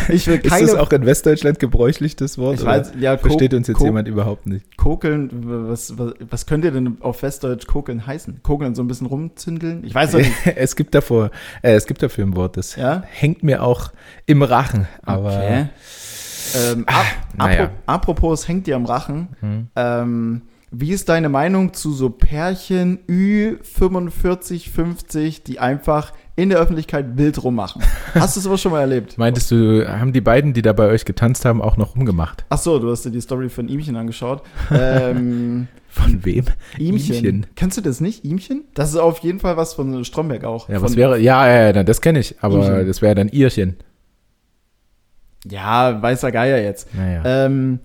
[0.10, 2.60] ich will Ist keine das auch in Westdeutschland gebräuchlich, das Wort?
[2.60, 4.78] Ich weiß, ja, Versteht uns jetzt jemand überhaupt nicht.
[4.78, 5.30] Kokeln,
[5.70, 8.42] was, was, was könnte denn auf Westdeutsch kokeln heißen?
[8.44, 9.84] Kokeln so ein bisschen rumzündeln?
[9.84, 10.32] Ich weiß ja nicht.
[10.56, 13.04] es gibt davor, äh, es gibt dafür ein Wort, das Ja?
[13.10, 13.92] hängt mir auch
[14.26, 14.88] im Rachen.
[15.04, 15.68] Aber Okay.
[16.72, 17.06] Ähm, ap
[17.38, 17.64] naja.
[17.66, 19.30] apro- apropos, es hängt dir am Rachen.
[19.42, 19.68] Hm.
[19.76, 27.18] Ähm, wie ist deine Meinung zu so Pärchen Ü45, 50, die einfach in der Öffentlichkeit
[27.18, 27.82] wild rummachen?
[28.14, 29.18] Hast du sowas schon mal erlebt?
[29.18, 32.46] meintest du, haben die beiden, die da bei euch getanzt haben, auch noch rumgemacht?
[32.50, 34.44] Ach so, du hast dir die Story von Ihmchen angeschaut.
[34.72, 36.44] Ähm, Von wem?
[36.78, 37.16] Ihmchen.
[37.16, 37.46] Ihmchen.
[37.56, 38.26] Kennst du das nicht?
[38.26, 38.66] Ihmchen?
[38.74, 40.68] Das ist auf jeden Fall was von Stromberg auch.
[40.68, 42.86] Ja, was wäre, ja, ja, ja, das kenne ich, aber Ihmchen.
[42.86, 43.78] das wäre dann Irchen.
[45.50, 46.94] Ja, weißer Geier jetzt.
[46.94, 47.46] Naja.
[47.46, 47.80] Ähm,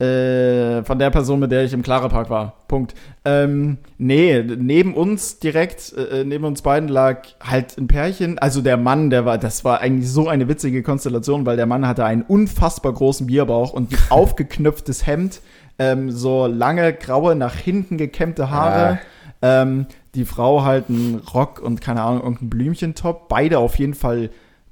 [0.00, 2.54] äh, von der Person, mit der ich im Clara Park war.
[2.68, 2.94] Punkt.
[3.24, 8.38] Ähm, nee, neben uns direkt, äh, neben uns beiden lag halt ein Pärchen.
[8.38, 11.86] Also der Mann, der war, das war eigentlich so eine witzige Konstellation, weil der Mann
[11.86, 15.42] hatte einen unfassbar großen Bierbauch und ein aufgeknöpftes Hemd,
[15.78, 19.00] ähm, so lange graue, nach hinten gekämmte Haare.
[19.42, 23.28] Ähm, die Frau halt einen Rock und keine Ahnung, irgendein Blümchentop.
[23.28, 24.30] Beide auf jeden Fall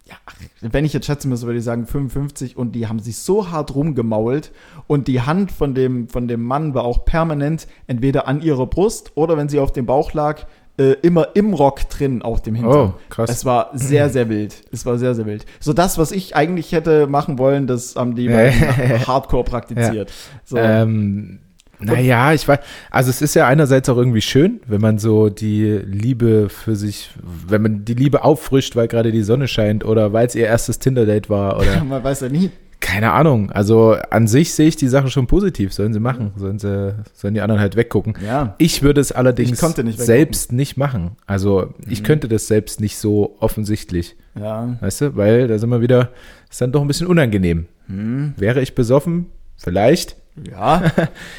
[0.09, 0.17] ja,
[0.61, 3.75] wenn ich jetzt schätzen müsste, würde ich sagen 55 und die haben sich so hart
[3.75, 4.53] rumgemault
[4.87, 9.13] und die Hand von dem, von dem Mann war auch permanent entweder an ihrer Brust
[9.17, 10.47] oder wenn sie auf dem Bauch lag,
[10.79, 12.93] äh, immer im Rock drin auf dem Hintern.
[12.95, 13.29] Oh, krass.
[13.31, 14.63] Es war sehr, sehr wild.
[14.73, 15.45] Es war sehr, sehr wild.
[15.61, 18.51] So das, was ich eigentlich hätte machen wollen, das haben die Ja.
[19.07, 20.13] hardcore praktiziert.
[20.45, 20.57] So.
[20.57, 21.41] Ähm,
[21.81, 22.59] naja, ich weiß,
[22.91, 27.11] also es ist ja einerseits auch irgendwie schön, wenn man so die Liebe für sich,
[27.47, 30.79] wenn man die Liebe auffrischt, weil gerade die Sonne scheint oder weil es ihr erstes
[30.79, 32.51] Tinder-Date war oder Man weiß ja nie.
[32.81, 33.51] keine Ahnung.
[33.53, 37.35] Also an sich sehe ich die Sache schon positiv, sollen sie machen, sollen sie, sollen
[37.35, 38.15] die anderen halt weggucken.
[38.25, 38.55] Ja.
[38.59, 41.13] Ich würde es allerdings nicht selbst nicht machen.
[41.27, 42.05] Also ich Mhm.
[42.07, 44.77] könnte das selbst nicht so offensichtlich, Ja.
[44.81, 46.11] weißt du, weil da sind wir wieder,
[46.51, 47.67] ist dann doch ein bisschen unangenehm.
[47.89, 48.35] Hm.
[48.37, 49.27] Wäre ich besoffen?
[49.57, 50.17] Vielleicht.
[50.51, 50.83] Ja.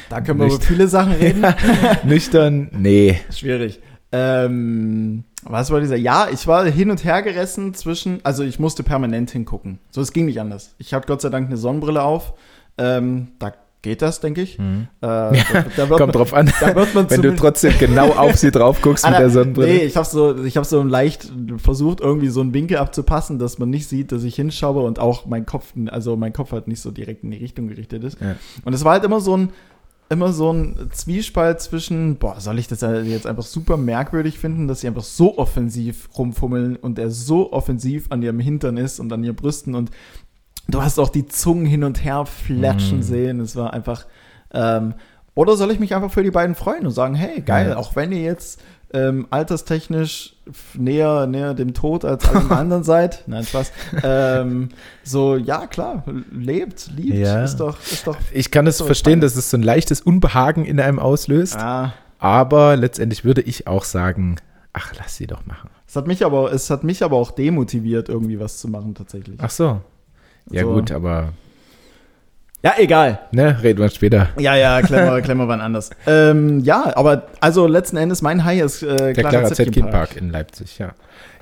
[0.08, 1.44] Da können wir über viele Sachen reden.
[2.04, 2.70] Nüchtern?
[2.72, 3.20] Nee.
[3.30, 3.80] Schwierig.
[4.12, 5.96] Ähm, was war dieser?
[5.96, 9.78] Ja, ich war hin und her gerissen zwischen, also ich musste permanent hingucken.
[9.90, 10.74] So, es ging nicht anders.
[10.78, 12.34] Ich hatte Gott sei Dank eine Sonnenbrille auf.
[12.76, 14.58] Ähm, da geht das, denke ich.
[14.58, 15.30] Äh, da,
[15.76, 18.50] da wird Kommt man, drauf an, da wird man wenn du trotzdem genau auf sie
[18.50, 19.72] drauf guckst mit der Sonnenbrille.
[19.72, 23.58] Nee, ich habe so, ich habe so leicht versucht, irgendwie so einen Winkel abzupassen, dass
[23.58, 26.80] man nicht sieht, dass ich hinschaue und auch mein Kopf, also mein Kopf halt nicht
[26.80, 28.20] so direkt in die Richtung gerichtet ist.
[28.20, 28.36] Ja.
[28.64, 29.50] Und es war halt immer so ein,
[30.10, 34.80] immer so ein Zwiespalt zwischen, boah, soll ich das jetzt einfach super merkwürdig finden, dass
[34.80, 39.22] sie einfach so offensiv rumfummeln und er so offensiv an ihrem Hintern ist und an
[39.22, 39.90] ihren Brüsten und
[40.74, 43.02] du hast auch die Zungen hin und her flatschen Mhm.
[43.02, 43.40] sehen.
[43.40, 44.06] Es war einfach,
[44.52, 44.94] ähm,
[45.34, 47.76] oder soll ich mich einfach für die beiden freuen und sagen, hey, geil, Ja.
[47.76, 48.60] auch wenn ihr jetzt
[48.92, 50.34] ähm, alterstechnisch
[50.74, 53.22] näher, näher dem Tod als alle anderen seid.
[53.28, 53.70] Nein, Spaß.
[54.02, 54.70] Ähm,
[55.04, 56.02] so, ja, klar,
[56.32, 57.44] lebt, liebt, Ja.
[57.44, 58.16] ist doch, ist doch.
[58.32, 61.56] Ich kann es So, verstehen, dass es so ein leichtes Unbehagen in einem auslöst.
[61.56, 64.36] Ah, Aber letztendlich würde ich auch sagen,
[64.72, 65.70] ach, lass sie doch machen.
[65.86, 69.38] es hat mich aber, es hat mich aber auch demotiviert, irgendwie was zu machen, tatsächlich.
[69.40, 69.80] Ach so.
[70.50, 70.72] Ja So.
[70.74, 71.32] gut, aber
[72.62, 73.20] Ja, egal.
[73.32, 74.28] ne, reden wir später.
[74.38, 75.06] Ja, ja, klemmen
[75.38, 75.90] wir wann anders.
[76.06, 80.16] Ähm, ja, aber also letzten Endes, mein High ist äh, Der Clara Zetkin Zetkin Park
[80.16, 80.92] in Leipzig, ja.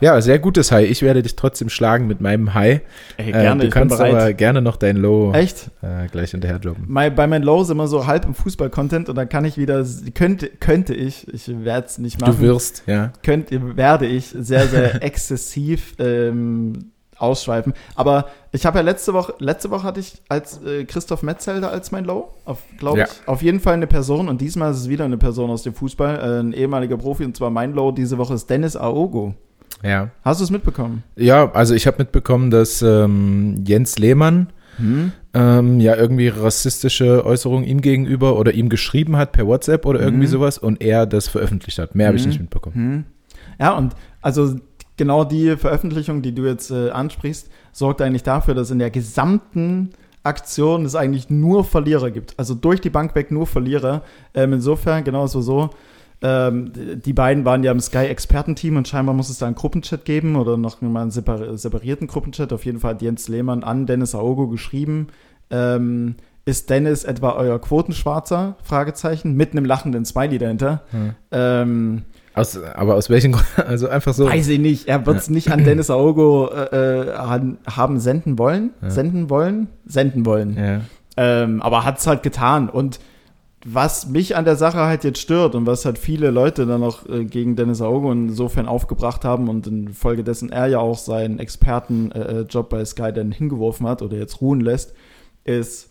[0.01, 0.89] Ja, sehr gutes High.
[0.89, 2.83] Ich werde dich trotzdem schlagen mit meinem High.
[3.17, 5.71] Ey, Äh, gerne, du ich bin kannst aber gerne noch dein Low Echt?
[5.83, 6.85] äh, gleich hinterher jobben.
[6.87, 9.85] Mein, bei meinen Lows immer so halb im Fußball-Content und dann kann ich wieder,
[10.15, 13.13] könnte, könnte ich, ich werde es nicht machen, Du wirst, ja.
[13.25, 17.73] könnte, werde ich sehr, sehr exzessiv ähm, ausschweifen.
[17.95, 21.91] Aber ich habe ja letzte Woche, letzte Woche hatte ich als äh, Christoph Metzelder als
[21.93, 22.31] mein Low,
[22.79, 23.05] glaube Ja.
[23.07, 23.29] ich.
[23.29, 26.17] Auf jeden Fall eine Person und diesmal ist es wieder eine Person aus dem Fußball,
[26.19, 29.35] äh, ein ehemaliger Profi und zwar mein Low diese Woche ist Dennis Aogo.
[29.83, 30.11] Ja.
[30.25, 31.05] Hast du es mitbekommen?
[31.17, 35.11] Ja, also ich habe mitbekommen, dass ähm, Jens Lehmann Hm?
[35.35, 40.27] ähm, ja irgendwie rassistische Äußerungen ihm gegenüber oder ihm geschrieben hat per WhatsApp oder irgendwie
[40.29, 40.31] Mhm.
[40.31, 41.95] sowas und er das veröffentlicht hat.
[41.97, 42.75] Mehr habe ich nicht mitbekommen.
[42.77, 43.05] Hm.
[43.59, 44.55] Ja, und also
[44.99, 49.91] genau die Veröffentlichung, die du jetzt äh, ansprichst, sorgt eigentlich dafür, dass in der gesamten
[50.25, 52.35] Aktion es eigentlich nur Verlierer gibt.
[52.39, 54.03] Also durch die Bank weg nur Verlierer.
[54.35, 55.71] Ähm, insofern, genau so so.
[56.21, 60.35] Ähm, die beiden waren ja im Sky-Expertenteam und scheinbar muss es da einen Gruppenchat geben
[60.35, 62.53] oder noch mal einen separ separierten Gruppenchat.
[62.53, 65.09] Auf jeden Fall hat Jens Lehmann an Dennis Aogo geschrieben.
[65.51, 68.57] Ähm, ist Dennis etwa euer Quotenschwarzer?
[68.63, 69.35] Fragezeichen.
[69.35, 70.83] Mit einem lachenden Smiley dahinter.
[70.91, 71.15] Hm.
[71.31, 72.03] Ähm,
[72.35, 73.49] Aus, aber aus welchen Gründen?
[73.67, 74.27] Also einfach so.
[74.27, 74.89] Weiß ich nicht.
[74.89, 78.71] Er wird es nicht an Dennis Aogo äh, äh, haben senden wollen.
[78.83, 78.91] Ja.
[78.91, 79.69] Senden wollen?
[79.85, 80.57] Senden wollen.
[80.57, 80.81] Ja.
[81.17, 82.69] Ähm, aber hat es halt getan.
[82.69, 83.01] Und
[83.65, 87.09] was mich an der Sache halt jetzt stört und was halt viele Leute dann noch
[87.09, 92.85] äh, gegen Dennis Aogo insofern aufgebracht haben und infolgedessen er ja auch seinen Expertenjob bei
[92.85, 94.95] Sky dann hingeworfen hat oder jetzt ruhen lässt,
[95.45, 95.91] ist,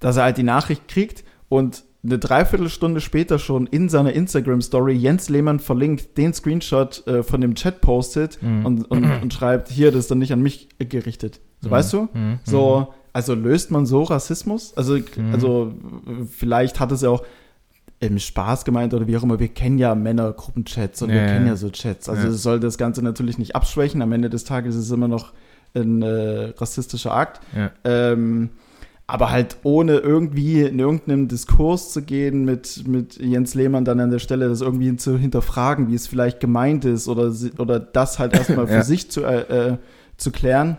[0.00, 5.28] dass er halt die Nachricht kriegt und eine Dreiviertelstunde später schon in seiner Instagram-Story Jens
[5.28, 8.66] Lehmann verlinkt, den Screenshot äh, von dem Chat postet Mhm.
[8.66, 11.40] und, und, und schreibt, hier, das ist dann nicht an mich gerichtet.
[11.60, 12.08] So, weißt du?
[12.12, 12.40] Mhm.
[12.44, 14.76] So, also löst man so Rassismus?
[14.76, 14.98] Also,
[15.32, 15.74] also
[16.08, 17.22] äh, vielleicht hat es ja auch
[18.00, 21.28] im Spaß gemeint oder wie auch immer, wir kennen ja Männergruppenchats und wir Ja, ja.
[21.34, 22.08] kennen ja so Chats.
[22.08, 22.32] Also Ja.
[22.32, 24.02] soll das Ganze natürlich nicht abschwächen.
[24.02, 25.32] Am Ende des Tages ist es immer noch
[25.74, 27.40] ein äh, rassistischer Akt.
[27.56, 27.70] Ja.
[27.84, 28.50] Ähm,
[29.06, 34.10] aber halt ohne irgendwie in irgendeinem Diskurs zu gehen mit, mit Jens Lehmann dann an
[34.10, 38.32] der Stelle, das irgendwie zu hinterfragen, wie es vielleicht gemeint ist oder, oder das halt
[38.34, 38.82] erstmal für Ja.
[38.82, 39.76] sich zu, äh, äh,
[40.16, 40.78] zu klären,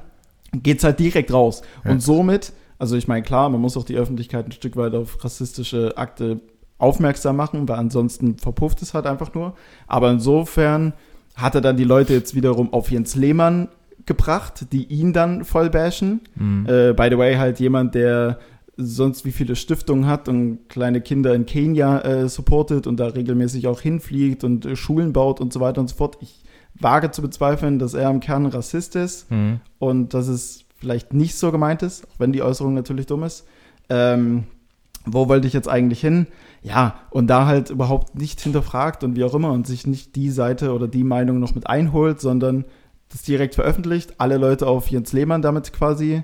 [0.53, 1.62] geht's halt direkt raus.
[1.83, 1.91] Ja.
[1.91, 5.23] Und somit, also ich meine, klar, man muss auch die Öffentlichkeit ein Stück weit auf
[5.23, 6.39] rassistische Akte
[6.79, 9.53] aufmerksam machen, weil ansonsten verpufft es halt einfach nur.
[9.88, 10.93] Aber insofern
[11.36, 13.67] hat er dann die Leute jetzt wiederum auf Jens Lehmann
[14.05, 16.21] gebracht, die ihn dann voll bashen.
[16.35, 16.65] Mhm.
[16.67, 18.39] Äh, by the way, halt jemand, der
[18.75, 23.67] sonst wie viele Stiftungen hat und kleine Kinder in Kenia äh, supportet und da regelmäßig
[23.67, 26.17] auch hinfliegt und äh, Schulen baut und so weiter und so fort.
[26.21, 26.43] Ich
[26.79, 29.59] wage zu bezweifeln, dass er im Kern Rassist ist Mhm.
[29.79, 33.45] und dass es vielleicht nicht so gemeint ist, auch wenn die Äußerung natürlich dumm ist.
[33.89, 34.45] Ähm,
[35.05, 36.27] wo wollte ich jetzt eigentlich hin?
[36.63, 40.29] Ja, und da halt überhaupt nicht hinterfragt und wie auch immer und sich nicht die
[40.29, 42.65] Seite oder die Meinung noch mit einholt, sondern
[43.13, 46.23] das direkt veröffentlicht, alle Leute auf Jens Lehmann damit quasi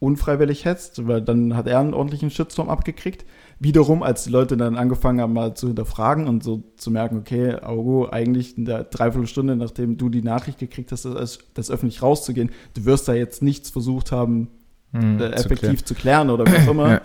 [0.00, 3.24] unfreiwillig hetzt, weil dann hat er einen ordentlichen Shitstorm abgekriegt.
[3.58, 7.54] Wiederum, als die Leute dann angefangen haben, mal zu hinterfragen und so zu merken, okay,
[7.62, 12.50] Augo, eigentlich in der Dreiviertelstunde, nachdem du die Nachricht gekriegt hast, das, das öffentlich rauszugehen,
[12.74, 14.48] du wirst da jetzt nichts versucht haben,
[14.92, 15.20] Mhm.
[15.20, 16.88] äh, Zu effektiv zu klären oder was auch immer.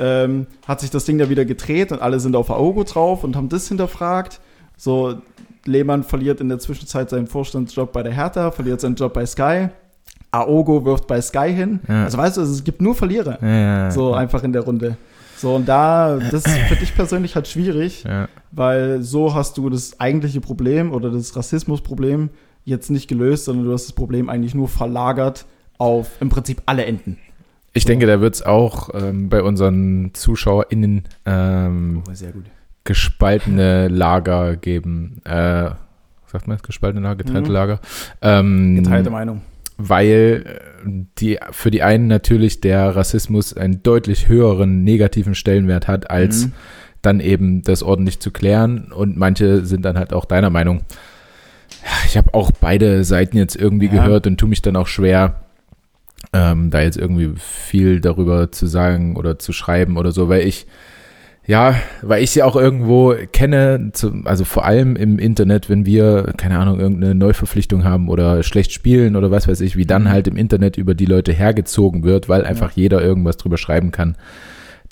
[0.00, 0.24] Ja.
[0.24, 3.36] ähm, hat sich das Ding da wieder gedreht und alle sind auf Aogo drauf und
[3.36, 4.40] haben das hinterfragt.
[4.76, 5.18] So,
[5.64, 9.68] Lehmann verliert in der Zwischenzeit seinen Vorstandsjob bei der Hertha, verliert seinen Job bei Sky.
[10.30, 11.80] Aogo wirft bei Sky hin.
[11.88, 12.04] Ja.
[12.04, 13.42] Also weißt du, es gibt nur Verlierer.
[13.42, 14.96] Ja, So einfach in der Runde.
[15.36, 18.04] So, und da, das finde ich persönlich halt schwierig,
[18.50, 22.30] weil so hast du das eigentliche Problem oder das Rassismusproblem
[22.64, 25.46] jetzt nicht gelöst, sondern du hast das Problem eigentlich nur verlagert
[25.78, 27.18] auf im Prinzip alle Enden.
[27.72, 32.44] Ich denke, da wird es auch ähm, bei unseren ZuschauerInnen ähm, sehr gut.
[32.88, 35.20] Gespaltene Lager geben.
[35.24, 35.70] Äh,
[36.26, 36.62] sagt man das?
[36.62, 37.54] Gespaltene Lager, getrennte Mhm.
[37.54, 37.80] Lager.
[38.22, 39.42] Ähm, Geteilte Meinung.
[39.76, 40.44] weil
[40.84, 40.88] äh,
[41.20, 46.52] die, für die einen natürlich der Rassismus einen deutlich höheren negativen Stellenwert hat, als Mhm.
[47.02, 48.90] dann eben das ordentlich zu klären.
[48.90, 50.80] Und manche sind dann halt auch deiner Meinung.
[52.06, 53.92] Ich habe auch beide Seiten jetzt irgendwie Ja.
[54.02, 55.42] gehört und tue mich dann auch schwer,
[56.32, 60.66] ähm, da jetzt irgendwie viel darüber zu sagen oder zu schreiben oder so, weil ich
[61.48, 63.90] Ja, weil ich sie auch irgendwo kenne,
[64.24, 69.16] also vor allem im Internet, wenn wir, keine Ahnung, irgendeine Neuverpflichtung haben oder schlecht spielen
[69.16, 70.08] oder was weiß ich, wie dann Mhm.
[70.10, 74.16] halt im Internet über die Leute hergezogen wird, weil einfach jeder irgendwas drüber schreiben kann.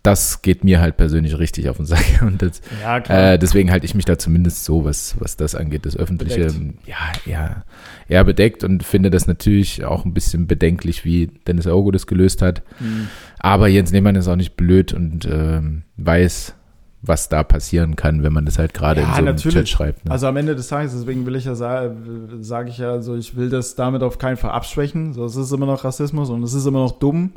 [0.06, 2.04] Das geht mir halt persönlich richtig auf den Sack.
[2.22, 5.84] Und das, Ja, äh, deswegen halte ich mich da zumindest so, was, was das angeht,
[5.84, 6.86] das Öffentliche, Bedeckt.
[6.86, 7.64] ja, ja,
[8.08, 12.40] eher bedeckt und finde das natürlich auch ein bisschen bedenklich, wie Dennis Aogo das gelöst
[12.40, 12.62] hat.
[12.78, 13.08] Hm.
[13.40, 16.54] Aber Jens Lehmann ist auch nicht blöd und ähm, weiß,
[17.02, 19.54] was da passieren kann, wenn man das halt gerade Ja, in so einem natürlich.
[19.54, 20.04] Chat schreibt.
[20.04, 20.10] Ne?
[20.12, 23.36] Also am Ende des Tages, deswegen will ich ja sagen, sage ich ja, also ich
[23.36, 25.12] will das damit auf keinen Fall abschwächen.
[25.14, 27.32] So, es ist immer noch Rassismus und es ist immer noch dumm.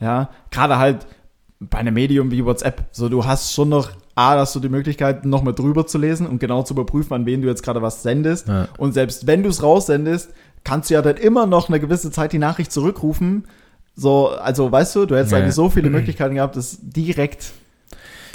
[0.00, 1.06] Ja, gerade halt
[1.60, 2.84] bei einem Medium wie WhatsApp.
[2.90, 6.26] So, du hast schon noch A, hast du die Möglichkeit, noch mal drüber zu lesen
[6.26, 8.48] und genau zu überprüfen, an wen du jetzt gerade was sendest.
[8.48, 8.68] Ja.
[8.78, 10.30] Und selbst wenn du es raussendest,
[10.64, 13.44] kannst du ja dann immer noch eine gewisse Zeit die Nachricht zurückrufen.
[13.96, 15.38] So, also weißt du, du hättest Ja.
[15.38, 17.52] eigentlich so viele Möglichkeiten gehabt, das direkt,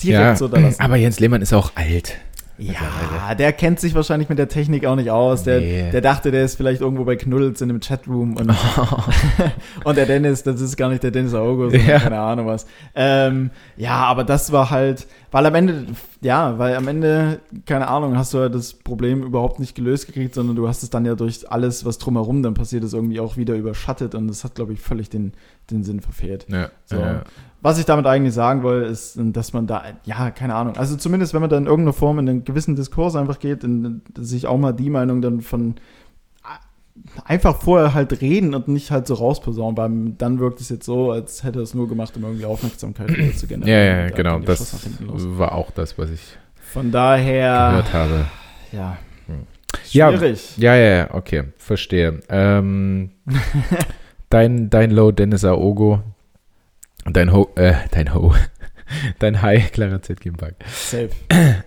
[0.04, 0.80] direkt ja, zu unterlassen.
[0.82, 2.14] aber Jens Lehmann ist auch alt.
[2.58, 5.44] Ja, der kennt sich wahrscheinlich mit der Technik auch nicht aus.
[5.44, 5.92] Der, Nee.
[5.92, 8.50] der dachte, der ist vielleicht irgendwo bei Knuddels in einem Chatroom und,
[9.84, 12.00] und der Dennis, das ist gar nicht der Dennis August, Ja.
[12.00, 12.66] keine Ahnung was.
[12.96, 15.86] Ähm, ja, aber das war halt, weil am Ende,
[16.22, 20.34] ja, weil am Ende, keine Ahnung, hast du ja das Problem überhaupt nicht gelöst gekriegt,
[20.36, 23.36] sondern du hast es dann ja durch alles, was drumherum dann passiert ist, irgendwie auch
[23.38, 25.34] wieder überschattet und das hat, glaube ich, völlig den,
[25.72, 26.46] den Sinn verfehlt.
[26.50, 26.98] Ja, So.
[27.00, 27.24] ja.
[27.66, 31.34] Was ich damit eigentlich sagen will, ist, dass man da, ja, keine Ahnung, also zumindest
[31.34, 34.60] wenn man da in irgendeiner Form in einen gewissen Diskurs einfach geht, in, sich auch
[34.60, 35.74] mal die Meinung dann von
[37.24, 41.10] einfach vorher halt reden und nicht halt so rausposaunen, weil dann wirkt es jetzt so,
[41.10, 43.66] als hätte er es nur gemacht, um irgendwie Aufmerksamkeit zu ja, generieren.
[43.68, 44.40] ja, Und da genau.
[44.42, 44.86] Das
[45.40, 46.38] war auch das, was ich
[46.72, 48.26] Von daher, gehört habe.
[48.74, 48.98] ja,
[49.90, 50.56] Ja, schwierig.
[50.58, 52.20] Ja, ja, ja, okay, verstehe.
[52.30, 53.10] Ähm,
[54.30, 56.04] dein, dein Low, Dennis Aogo.
[57.06, 58.34] Dein Ho, äh, dein Ho.
[59.20, 60.52] Dein High, Clara Zetkinbach.
[60.68, 61.10] Safe.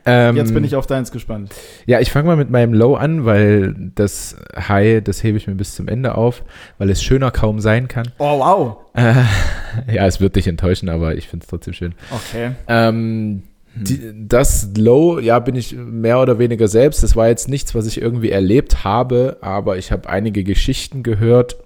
[0.07, 1.53] Ähm, Jetzt bin ich auf deins gespannt.
[1.85, 5.57] Ja, ich fange mal mit meinem Low an, weil das High, das hebe ich mir
[5.57, 6.45] bis zum Ende auf,
[6.79, 8.13] weil es schöner kaum sein kann.
[8.19, 8.77] Oh, wow.
[8.95, 9.15] Äh,
[9.93, 11.95] ja, es wird dich enttäuschen, aber ich finde es trotzdem schön.
[12.11, 12.53] Okay.
[12.69, 13.43] Ähm,
[13.75, 17.03] die, das Low, ja, bin ich mehr oder weniger selbst.
[17.03, 21.57] Das war jetzt nichts, was ich irgendwie erlebt habe, aber ich habe einige Geschichten gehört.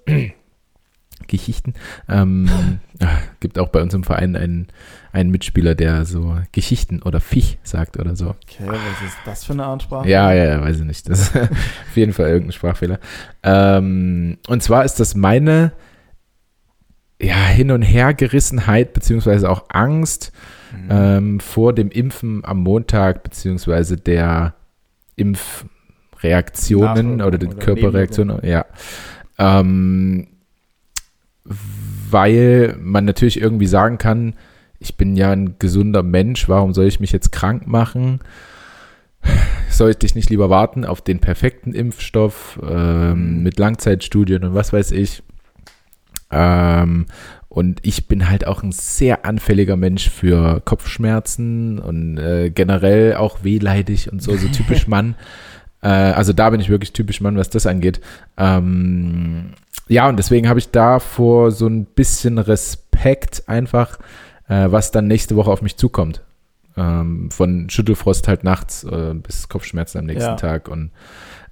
[1.27, 1.75] Geschichten.
[2.09, 2.49] Ähm,
[3.01, 3.07] ah,
[3.41, 4.69] gibt auch bei uns im Verein einen,
[5.13, 8.31] einen Mitspieler, der so Geschichten oder Viech sagt oder so.
[8.31, 10.09] Okay, was ist das für eine Art Sprache?
[10.09, 11.09] Ja, ja, ja, weiß ich nicht.
[11.09, 12.99] Das ist auf jeden Fall irgendein Sprachfehler.
[13.43, 15.73] Ähm, und zwar ist das meine
[17.21, 20.33] ja, Hin- und Hergerissenheit beziehungsweise auch Angst
[20.73, 20.89] Mhm.
[20.91, 24.55] ähm, vor dem Impfen am Montag beziehungsweise der
[25.17, 28.45] Impfreaktionen oder den Körperreaktionen.
[28.45, 28.67] Ja.
[29.39, 30.27] Ähm,
[31.45, 34.35] weil man natürlich irgendwie sagen kann,
[34.79, 38.21] ich bin ja ein gesunder Mensch, warum soll ich mich jetzt krank machen?
[39.71, 44.91] Sollte ich nicht lieber warten auf den perfekten Impfstoff ähm, mit Langzeitstudien und was weiß
[44.93, 45.23] ich?
[46.31, 47.07] Ähm,
[47.49, 53.45] und ich bin halt auch ein sehr anfälliger Mensch für Kopfschmerzen und äh, generell auch
[53.45, 55.17] wehleidig und so, so typisch Mann.
[55.83, 58.01] Äh, also da bin ich wirklich typisch Mann, was das angeht.
[58.39, 59.53] Ähm,
[59.93, 63.99] ja, und deswegen habe ich davor so ein bisschen Respekt einfach,
[64.49, 66.23] äh, was dann nächste Woche auf mich zukommt.
[66.75, 70.37] Ähm, von Schüttelfrost halt nachts äh, bis Kopfschmerzen am nächsten Ja.
[70.37, 70.69] Tag.
[70.69, 70.91] Und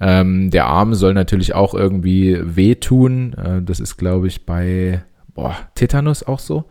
[0.01, 3.35] ähm, der Arm soll natürlich auch irgendwie wehtun.
[3.35, 5.03] Äh, das ist, glaube ich, bei
[5.35, 6.65] boah, Tetanus auch so,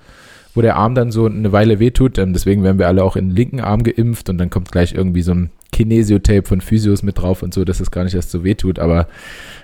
[0.56, 2.18] wo der Arm dann so eine Weile wehtut.
[2.18, 4.94] Ähm, deswegen werden wir alle auch in den linken Arm geimpft und dann kommt gleich
[4.96, 8.32] irgendwie so ein Kinesiotape von Physios mit drauf und so, dass es gar nicht erst
[8.32, 8.80] so wehtut.
[8.80, 9.08] Aber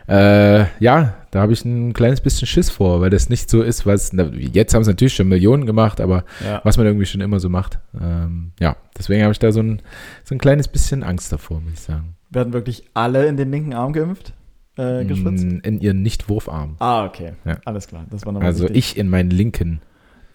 [0.08, 3.86] äh, ja, da habe ich ein kleines bisschen Schiss vor, weil das nicht so ist,
[3.86, 6.62] was jetzt haben es natürlich schon Millionen gemacht, aber Ja.
[6.64, 7.80] was man irgendwie schon immer so macht.
[8.00, 9.82] Ähm, ja, deswegen habe ich da so ein,
[10.24, 12.16] so ein kleines bisschen Angst davor, muss ich sagen.
[12.30, 14.34] Werden wirklich alle in den linken Arm geimpft?
[14.78, 15.44] Äh, gespritzt?
[15.44, 16.78] In, in ihren Nicht-Wurfarm.
[16.80, 17.34] Ah, okay.
[17.44, 17.58] Ja.
[17.66, 18.06] Alles klar.
[18.10, 18.78] Das war nochmal Also wichtig.
[18.78, 19.82] ich in meinen linken.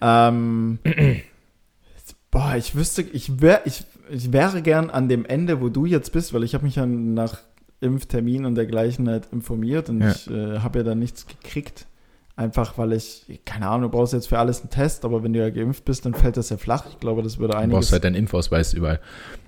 [0.01, 0.77] Ähm,
[2.31, 6.11] boah, ich wüsste, ich, wär, ich, ich wäre gern an dem Ende, wo du jetzt
[6.11, 7.39] bist, weil ich habe mich ja nach
[7.81, 10.11] Impftermin und dergleichen halt informiert und Ja.
[10.11, 11.87] ich äh, habe ja dann nichts gekriegt.
[12.37, 15.39] Einfach weil ich, keine Ahnung, du brauchst jetzt für alles einen Test, aber wenn du
[15.39, 16.85] ja geimpft bist, dann fällt das ja flach.
[16.89, 17.75] Ich glaube, das würde Du einiges.
[17.79, 18.99] brauchst halt deinen Impfausweis überall.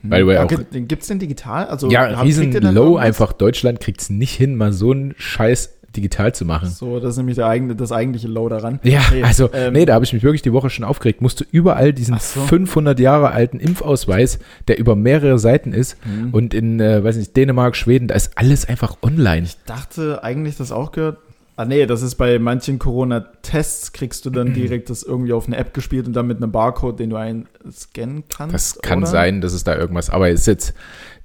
[0.04, 1.65] by the way auch- gibt- den gibt's denn digital?
[1.67, 3.32] Also ja, riesen low einfach.
[3.34, 6.69] Deutschland kriegt es nicht hin, mal so einen Scheiß digital zu machen.
[6.69, 8.79] So, das ist nämlich der eigene, das eigentliche Low daran.
[8.84, 11.21] Ja, Nee, also, ähm, nee, da habe ich mich wirklich die Woche schon aufgeregt.
[11.21, 12.41] Musst du überall diesen so.
[12.41, 16.34] 500 Jahre alten Impfausweis, der über mehrere Seiten ist Hm.
[16.34, 19.43] und in, äh, weiß nicht, Dänemark, Schweden, da ist alles einfach online.
[19.45, 21.17] Ich dachte eigentlich, das auch gehört.
[21.56, 24.34] Ah nee, das ist bei manchen Corona-Tests, kriegst du Mhm.
[24.34, 27.15] dann direkt das irgendwie auf eine App gespielt und dann mit einem Barcode, den du
[27.15, 28.53] einscannen kannst.
[28.56, 29.08] Das kann oder?
[29.08, 30.73] sein, dass es da irgendwas, aber ist jetzt,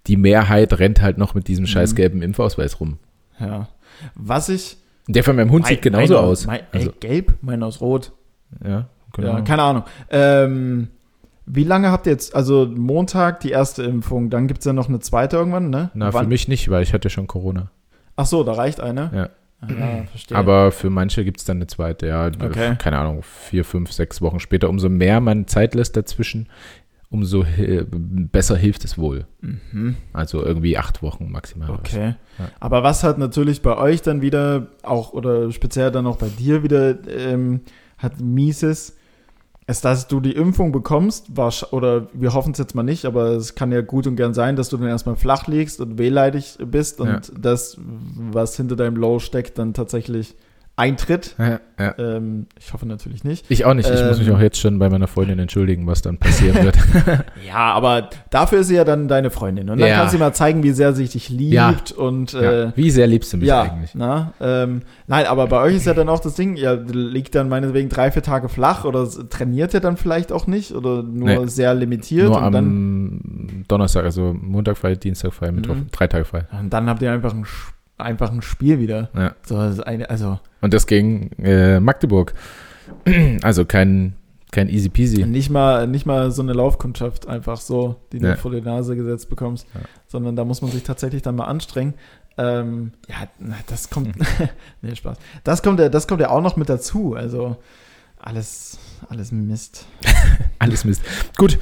[0.07, 1.97] die Mehrheit rennt halt noch mit diesem scheiß Mhm.
[1.97, 2.99] gelben Impfausweis rum.
[3.41, 3.69] Ja.
[4.15, 4.77] Was ich.
[5.07, 6.47] Der von meinem Hund sieht Mein- genauso meiner- aus.
[6.47, 8.13] Mein, Also, ey, gelb, meiner aus rot.
[8.65, 9.29] ja, genau.
[9.35, 9.85] Ja, keine Ahnung.
[10.11, 10.89] Ähm,
[11.47, 14.89] wie lange habt ihr jetzt, also Montag die erste Impfung, dann gibt es ja noch
[14.89, 15.91] eine zweite irgendwann, ne?
[15.95, 17.71] Na, Wann- für mich nicht, weil ich hatte schon Corona.
[18.17, 19.11] Ach so, da reicht eine?
[19.15, 19.29] Ja.
[19.61, 20.37] Ah, verstehe.
[20.39, 22.27] Aber für manche gibt es dann eine zweite, ja.
[22.27, 22.77] Okay.
[22.79, 24.69] Keine Ahnung, vier, fünf, sechs Wochen später.
[24.69, 26.49] Umso mehr man Zeit lässt dazwischen,
[27.11, 27.45] umso
[28.33, 29.27] besser hilft es wohl.
[29.41, 29.97] Mhm.
[30.13, 31.71] Also irgendwie acht Wochen maximal.
[31.71, 32.17] Okay.
[32.39, 32.51] Ja.
[32.61, 36.63] Aber was hat natürlich bei euch dann wieder auch oder speziell dann auch bei dir
[36.63, 37.61] wieder ähm,
[37.97, 38.95] hat mieses,
[39.67, 41.27] ist, dass du die Impfung bekommst,
[41.73, 44.57] oder wir hoffen es jetzt mal nicht, aber es kann ja gut und gern sein,
[44.57, 47.21] dass du dann erstmal flach liegst und wehleidig bist und Ja.
[47.39, 50.37] das, was hinter deinem Low steckt, dann tatsächlich
[50.79, 51.35] eintritt.
[51.39, 51.95] Ja, ja.
[51.99, 53.45] Ähm, ich hoffe natürlich nicht.
[53.49, 53.89] Ich auch nicht.
[53.91, 54.35] Ich muss mich Ähm.
[54.37, 56.77] auch jetzt schon bei meiner Freundin entschuldigen, was dann passieren wird.
[57.47, 59.69] Ja, aber dafür ist sie ja dann deine Freundin.
[59.71, 59.97] Und dann Ja.
[59.97, 62.73] kann sie mal zeigen, wie sehr sie dich liebt und äh.
[62.77, 63.91] Wie sehr liebst du mich eigentlich?
[63.95, 67.49] Na, ähm, nein, aber bei euch ist ja dann auch das Ding, ihr liegt dann
[67.49, 71.47] meinetwegen drei, vier Tage flach oder trainiert ihr dann vielleicht auch nicht oder nur Nee.
[71.47, 75.87] sehr limitiert Nur und am dann, Donnerstag, also Montag frei, Dienstag frei, Mittwoch, Mhm.
[75.93, 76.45] drei Tage frei.
[76.59, 79.11] und dann habt ihr einfach ein, Sch- einfach ein Spiel wieder.
[79.15, 79.35] Ja.
[79.45, 82.35] So, eine, also Und das gegen äh, Magdeburg.
[83.43, 84.15] Also kein,
[84.51, 85.27] kein easy peasy.
[85.27, 88.37] nicht mal, nicht mal so eine Laufkundschaft einfach so, die du Ja.
[88.37, 89.81] vor die Nase gesetzt bekommst, Ja.
[90.07, 91.95] sondern da muss man sich tatsächlich dann mal anstrengen.
[92.39, 93.17] Ähm, ja,
[93.67, 94.15] das kommt,
[94.83, 95.19] nee, Spaß.
[95.45, 97.57] Das kommt, ja, das kommt ja auch noch mit dazu, also
[98.21, 98.79] alles,
[99.11, 99.85] alles Mist,
[100.59, 101.03] Alles Mist.
[101.37, 101.59] Gut,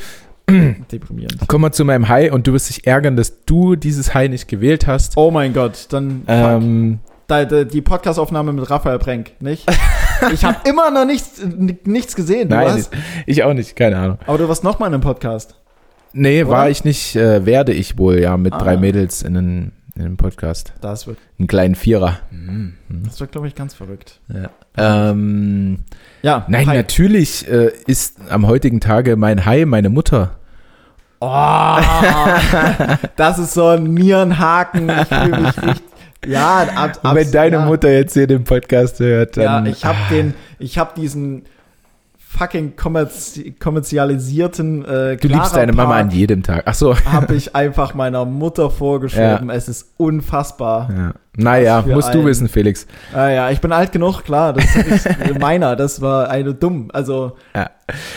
[0.92, 1.46] deprimierend.
[1.48, 4.48] kommen wir zu meinem High und du wirst dich ärgern, dass du dieses High nicht
[4.48, 5.16] gewählt hast.
[5.16, 6.22] Oh mein Gott, dann.
[6.28, 9.66] Ähm, da, da, die Podcastaufnahme mit Raphael Brenk, nicht?
[10.32, 11.42] Ich habe immer noch nichts,
[11.84, 12.48] nichts gesehen.
[12.48, 12.90] Du nein, hast,
[13.26, 14.18] ich auch nicht, keine Ahnung.
[14.26, 15.56] aber du warst noch mal in einem Podcast.
[16.14, 16.50] Nee, Oder?
[16.52, 18.58] war ich nicht, äh, werde ich wohl, ja, mit Ah.
[18.58, 20.72] drei Mädels in einem, in einem Podcast.
[20.80, 22.20] Das wird, Einen kleinen Vierer.
[22.88, 24.20] das wird, glaube ich, ganz verrückt.
[24.28, 24.50] Ja.
[25.10, 25.78] Ähm,
[26.22, 26.76] Ja, nein, hi.
[26.76, 30.32] natürlich äh, ist am heutigen Tage mein High meine Mutter.
[31.20, 31.26] Oh,
[33.16, 34.90] das ist so ein Nierenhaken.
[34.90, 35.82] Ich fühle mich richtig.
[36.26, 37.64] Ja, ab, Und wenn deine ja.
[37.64, 39.66] Mutter jetzt hier den Podcast hört, Ja, dann.
[39.66, 41.44] ich habe den, ich habe diesen
[42.28, 46.64] fucking kommerzi kommerzialisierten äh, du liebst deine Mama an jedem Tag.
[46.66, 46.94] Ach so.
[47.04, 49.48] habe ich einfach meiner Mutter vorgeschoben.
[49.50, 50.88] Es ist unfassbar.
[50.96, 51.14] Ja.
[51.38, 52.86] Naja, musst du ein- wissen, Felix.
[53.14, 54.54] Ah ja, ich bin alt genug, klar.
[54.54, 55.08] Das ist
[55.40, 56.90] meiner, das war eine dumm.
[56.92, 57.70] Also Ja.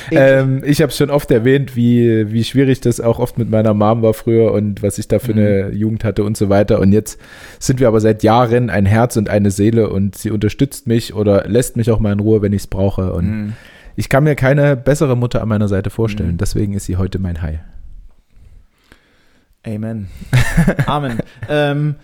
[0.10, 3.74] ich, Ähm, ich habe schon oft erwähnt, wie, wie schwierig das auch oft mit meiner
[3.74, 5.40] Mom war früher und was ich da für Mhm.
[5.40, 6.80] eine Jugend hatte und so weiter.
[6.80, 7.20] Und jetzt
[7.60, 11.46] sind wir aber seit Jahren ein Herz und eine Seele und sie unterstützt mich oder
[11.48, 13.14] lässt mich auch mal in Ruhe, wenn ich es brauche.
[13.14, 13.54] Und Mhm.
[14.00, 16.32] Ich kann mir keine bessere Mutter an meiner Seite vorstellen.
[16.32, 16.38] Mhm.
[16.38, 17.60] Deswegen ist sie heute mein High.
[19.68, 20.08] Amen.
[20.86, 21.20] Amen.
[21.50, 21.96] ähm,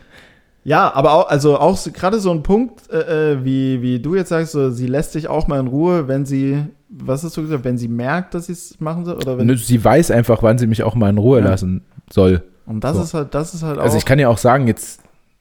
[0.66, 4.14] ja, aber auch, also auch so, gerade so ein Punkt, äh, äh, wie, wie du
[4.14, 7.44] jetzt sagst, so, sie lässt sich auch mal in Ruhe, wenn sie, was hast du
[7.44, 9.16] gesagt, wenn sie merkt, dass sie es machen soll?
[9.16, 11.46] Oder wenn, sie weiß einfach, wann sie mich auch mal in Ruhe Ja.
[11.46, 12.44] lassen soll.
[12.66, 13.04] und das so.
[13.04, 13.84] ist halt, das ist halt auch.
[13.84, 15.00] Also ich kann ja auch sagen, jetzt,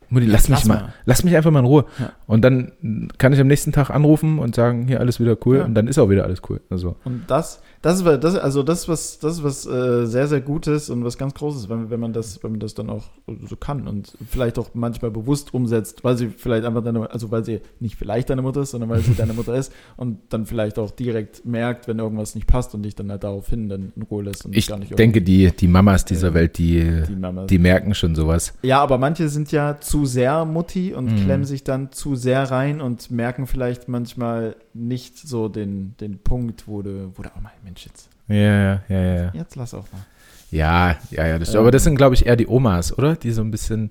[0.09, 0.95] Mutti, lass mich lass mal, mal.
[1.05, 1.85] lass mich einfach mal in Ruhe.
[1.99, 2.13] Ja.
[2.27, 2.73] Und dann
[3.19, 5.59] kann ich am nächsten Tag anrufen und sagen, hier alles wieder cool.
[5.59, 5.65] Ja.
[5.65, 6.61] Und dann ist auch wieder alles cool.
[6.71, 10.89] Also, Und das, das ist, das, also das was, das was äh, sehr, sehr Gutes
[10.89, 13.05] und was ganz Großes, wenn, wenn man das, wenn man das dann auch
[13.47, 17.45] so kann und vielleicht auch manchmal bewusst umsetzt, weil sie vielleicht einfach deine, also weil
[17.45, 20.79] sie nicht vielleicht deine Mutter ist, sondern weil sie deine Mutter ist und dann vielleicht
[20.79, 24.23] auch direkt merkt, wenn irgendwas nicht passt und dich dann halt daraufhin dann in Ruhe
[24.23, 27.59] lässt und ich gar nicht denke, die, die Mamas dieser Ähm, Welt, die, die die
[27.59, 28.55] merken schon sowas.
[28.63, 31.17] ja, aber manche sind ja zu sehr Mutti und Mhm.
[31.17, 36.67] klemmen sich dann zu sehr rein und merken vielleicht manchmal nicht so den, den Punkt,
[36.67, 39.31] wo du, wo du, oh mein Mensch, jetzt, Ja, ja, ja, ja.
[39.35, 40.03] jetzt lass auch mal.
[40.51, 41.39] Ja, ja, ja.
[41.39, 41.61] Das, Ähm.
[41.61, 43.17] aber das sind, glaube ich, eher die Omas, oder?
[43.17, 43.91] Die so ein bisschen,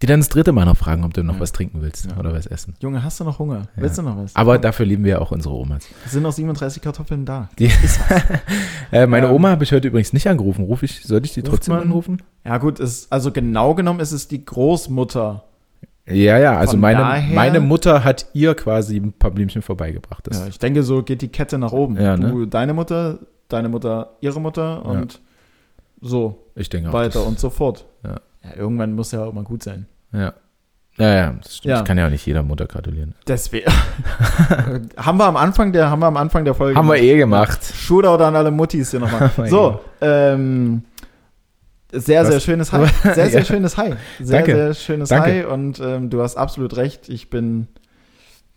[0.00, 1.40] die dann das dritte Mal noch fragen, ob du noch Ja.
[1.40, 2.16] was trinken willst Ja.
[2.18, 2.74] oder was essen.
[2.80, 3.68] Junge, hast du noch Hunger?
[3.76, 3.82] Ja.
[3.82, 4.34] Willst du noch was?
[4.36, 5.84] Aber dafür lieben wir auch unsere Omas.
[6.06, 7.48] Es sind noch 37 Kartoffeln da.
[7.58, 7.66] Die,
[8.92, 9.32] äh, meine Ähm.
[9.34, 10.64] Oma habe ich heute übrigens nicht angerufen.
[10.64, 12.22] Ruf ich, sollte ich die trotzdem anrufen?
[12.44, 15.44] Ja, gut, ist, also genau genommen ist es die Großmutter.
[16.10, 20.28] Ja, ja, also Von meine, daher- meine Mutter hat ihr quasi ein paar Blümchen vorbeigebracht.
[20.32, 22.00] Ja, ich denke, so geht die Kette nach oben.
[22.00, 22.30] Ja, ne?
[22.30, 23.18] Du, deine Mutter,
[23.48, 25.20] deine Mutter, ihre Mutter und
[26.00, 26.92] so Ich denke auch.
[26.92, 27.84] weiter und so fort.
[28.04, 28.16] Ja.
[28.44, 29.86] Ja, irgendwann muss ja auch mal gut sein.
[30.12, 30.32] Ja.
[30.96, 31.70] Ja, ja, das stimmt.
[31.70, 31.78] Ja.
[31.80, 33.14] Ich kann ja auch nicht jeder Mutter gratulieren.
[33.26, 33.70] Deswegen.
[34.96, 36.76] haben wir am Anfang der, haben wir am Anfang der Folge.
[36.76, 37.64] Haben wir eh gemacht.
[37.74, 39.30] Shootout an alle Muttis hier nochmal.
[39.36, 40.82] Mein so, ähm,
[41.92, 42.28] sehr, Was?
[42.28, 42.92] sehr schönes High.
[43.14, 43.96] Sehr, sehr schönes High.
[44.20, 44.54] Sehr, Danke.
[44.54, 45.30] sehr schönes Danke.
[45.30, 47.08] High und ähm, du hast absolut recht.
[47.08, 47.66] Ich bin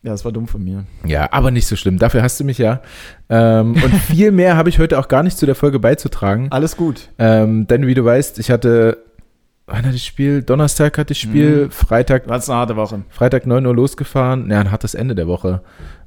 [0.04, 0.84] Ja, das war dumm von mir.
[1.06, 1.98] Ja, aber nicht so schlimm.
[1.98, 2.82] Dafür hast du mich ja.
[3.30, 6.48] Ähm, und viel mehr habe ich heute auch gar nicht zu der Folge beizutragen.
[6.52, 7.10] Alles gut.
[7.20, 8.98] Ähm, denn wie du weißt, ich hatte,
[9.68, 10.42] wann hatte ich Spiel?
[10.42, 13.04] Donnerstag hatte ich Spiel, Freitag, War eine harte Woche.
[13.10, 14.50] Freitag 9 Uhr losgefahren.
[14.50, 15.62] Ja, ein hartes Ende der Woche.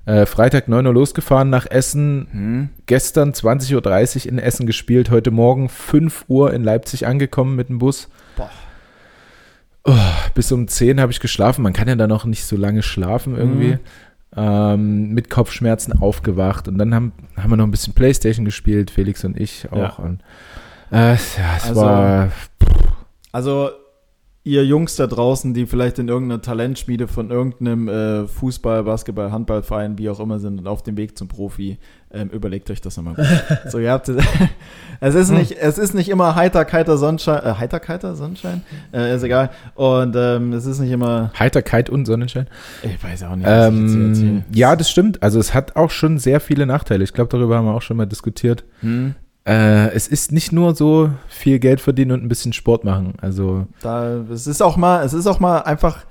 [0.07, 2.29] Äh, Freitag 9 Uhr losgefahren nach Essen.
[2.31, 2.69] Hm.
[2.87, 5.11] Gestern 20.30 Uhr in Essen gespielt.
[5.11, 8.09] Heute Morgen 5 Uhr in Leipzig angekommen mit dem Bus.
[8.37, 8.51] Boah.
[9.85, 9.95] Oh,
[10.35, 11.63] bis um 10 habe ich geschlafen.
[11.63, 13.73] Man kann ja da noch nicht so lange schlafen irgendwie.
[13.75, 13.81] Mhm.
[14.37, 16.69] Ähm, mit Kopfschmerzen aufgewacht.
[16.69, 19.99] Und dann haben, haben wir noch ein bisschen Playstation gespielt, Felix und ich auch.
[19.99, 20.05] Ja.
[20.05, 20.21] Und,
[20.91, 21.17] äh, ja,
[21.57, 22.29] es Also- war
[23.33, 23.71] Also,
[24.47, 29.97] ihr Jungs da draußen, die vielleicht in irgendeiner Talentschmiede von irgendeinem äh, Fußball, Basketball, Handballverein,
[29.97, 31.79] wie auch immer sind und auf dem Weg zum Profi,
[32.13, 33.17] ähm, überlegt euch das nochmal
[33.69, 34.11] so, ihr habt
[35.01, 39.17] es ist nicht, es ist nicht immer heiter, kalter Sonnenschein, äh, heiter, kalter Sonnenschein, äh,
[39.17, 39.49] ist egal.
[39.75, 42.47] Und ähm, es ist nicht immer, Heiterkeit und Sonnenschein.
[42.83, 45.23] ich weiß auch nicht, was ich jetzt hier Ähm, ja, das stimmt.
[45.23, 47.03] Also es hat auch schon sehr viele Nachteile.
[47.03, 48.65] Ich glaube, darüber haben wir auch schon mal diskutiert.
[48.81, 49.15] Hm,
[49.47, 53.15] Äh, es ist nicht nur so viel Geld verdienen und ein bisschen Sport machen.
[53.21, 56.05] Also da, es ist auch mal, es ist auch mal einfach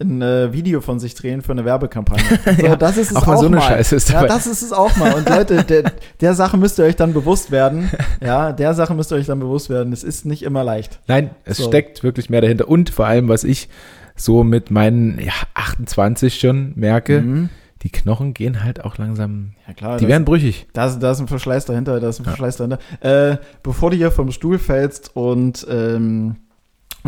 [0.00, 2.22] ein äh, Video von sich drehen für eine Werbekampagne.
[2.56, 3.62] So, Ja, das ist es auch auch, mal so eine mal.
[3.62, 4.28] Scheiße ist ja, dabei.
[4.28, 5.12] das ist es auch mal.
[5.14, 7.90] Und Leute, der, der Sache müsst ihr euch dann bewusst werden.
[8.20, 9.92] Ja, der Sache müsst ihr euch dann bewusst werden.
[9.92, 11.00] Es ist nicht immer leicht.
[11.08, 11.66] nein, es So.
[11.68, 12.68] steckt wirklich mehr dahinter.
[12.68, 13.68] Und vor allem, was ich
[14.16, 17.48] so mit meinen ja, 28 schon merke, Mhm.
[17.82, 20.66] Die Knochen gehen halt auch langsam, Ja klar, die das, werden brüchig.
[20.72, 22.30] da, ist, da ist ein Verschleiß dahinter, da ist ein Ja.
[22.30, 22.78] Verschleiß dahinter.
[23.00, 26.36] Äh, bevor du hier vom Stuhl fällst und ähm,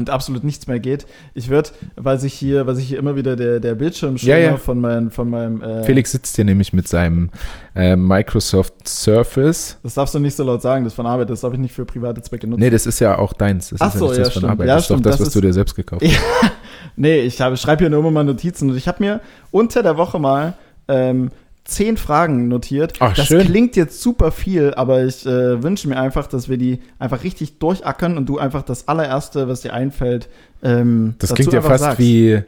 [0.01, 1.07] und absolut nichts mehr geht.
[1.35, 4.57] Ich würde, weil sich hier, weil sich hier immer wieder der, der Bildschirm Ja, ja.
[4.57, 7.31] von, mein, von meinem äh, Felix sitzt hier nämlich mit seinem
[7.77, 9.79] äh, Microsoft Surface.
[9.83, 11.75] Das darfst du nicht so laut sagen, das ist von Arbeit, das darf ich nicht
[11.75, 12.61] für private Zwecke nutzen.
[12.61, 13.71] Nee, das ist ja auch deins.
[13.71, 14.53] Das Ach ist so, ja nicht ja, das von stimmt.
[14.53, 14.67] Arbeit.
[14.69, 16.11] Ja, das ist doch stimmt, das, das was ist- du dir selbst gekauft Ja.
[16.43, 16.53] hast.
[16.97, 19.21] Nee, ich habe, schreibe hier nur immer mal Notizen und ich habe mir
[19.51, 20.55] unter der Woche mal
[20.89, 21.31] ähm,
[21.65, 22.95] zehn Fragen notiert.
[23.01, 23.47] Ach, das schön.
[23.47, 27.59] klingt jetzt super viel, aber ich äh, wünsche mir einfach, dass wir die einfach richtig
[27.59, 30.29] durchackern und du einfach das allererste, was dir einfällt,
[30.63, 31.99] ähm, Das klingt ja fast sagst.
[31.99, 32.43] wie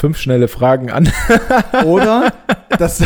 [0.00, 1.12] fünf schnelle Fragen an.
[1.84, 2.32] Oder
[2.78, 3.02] das,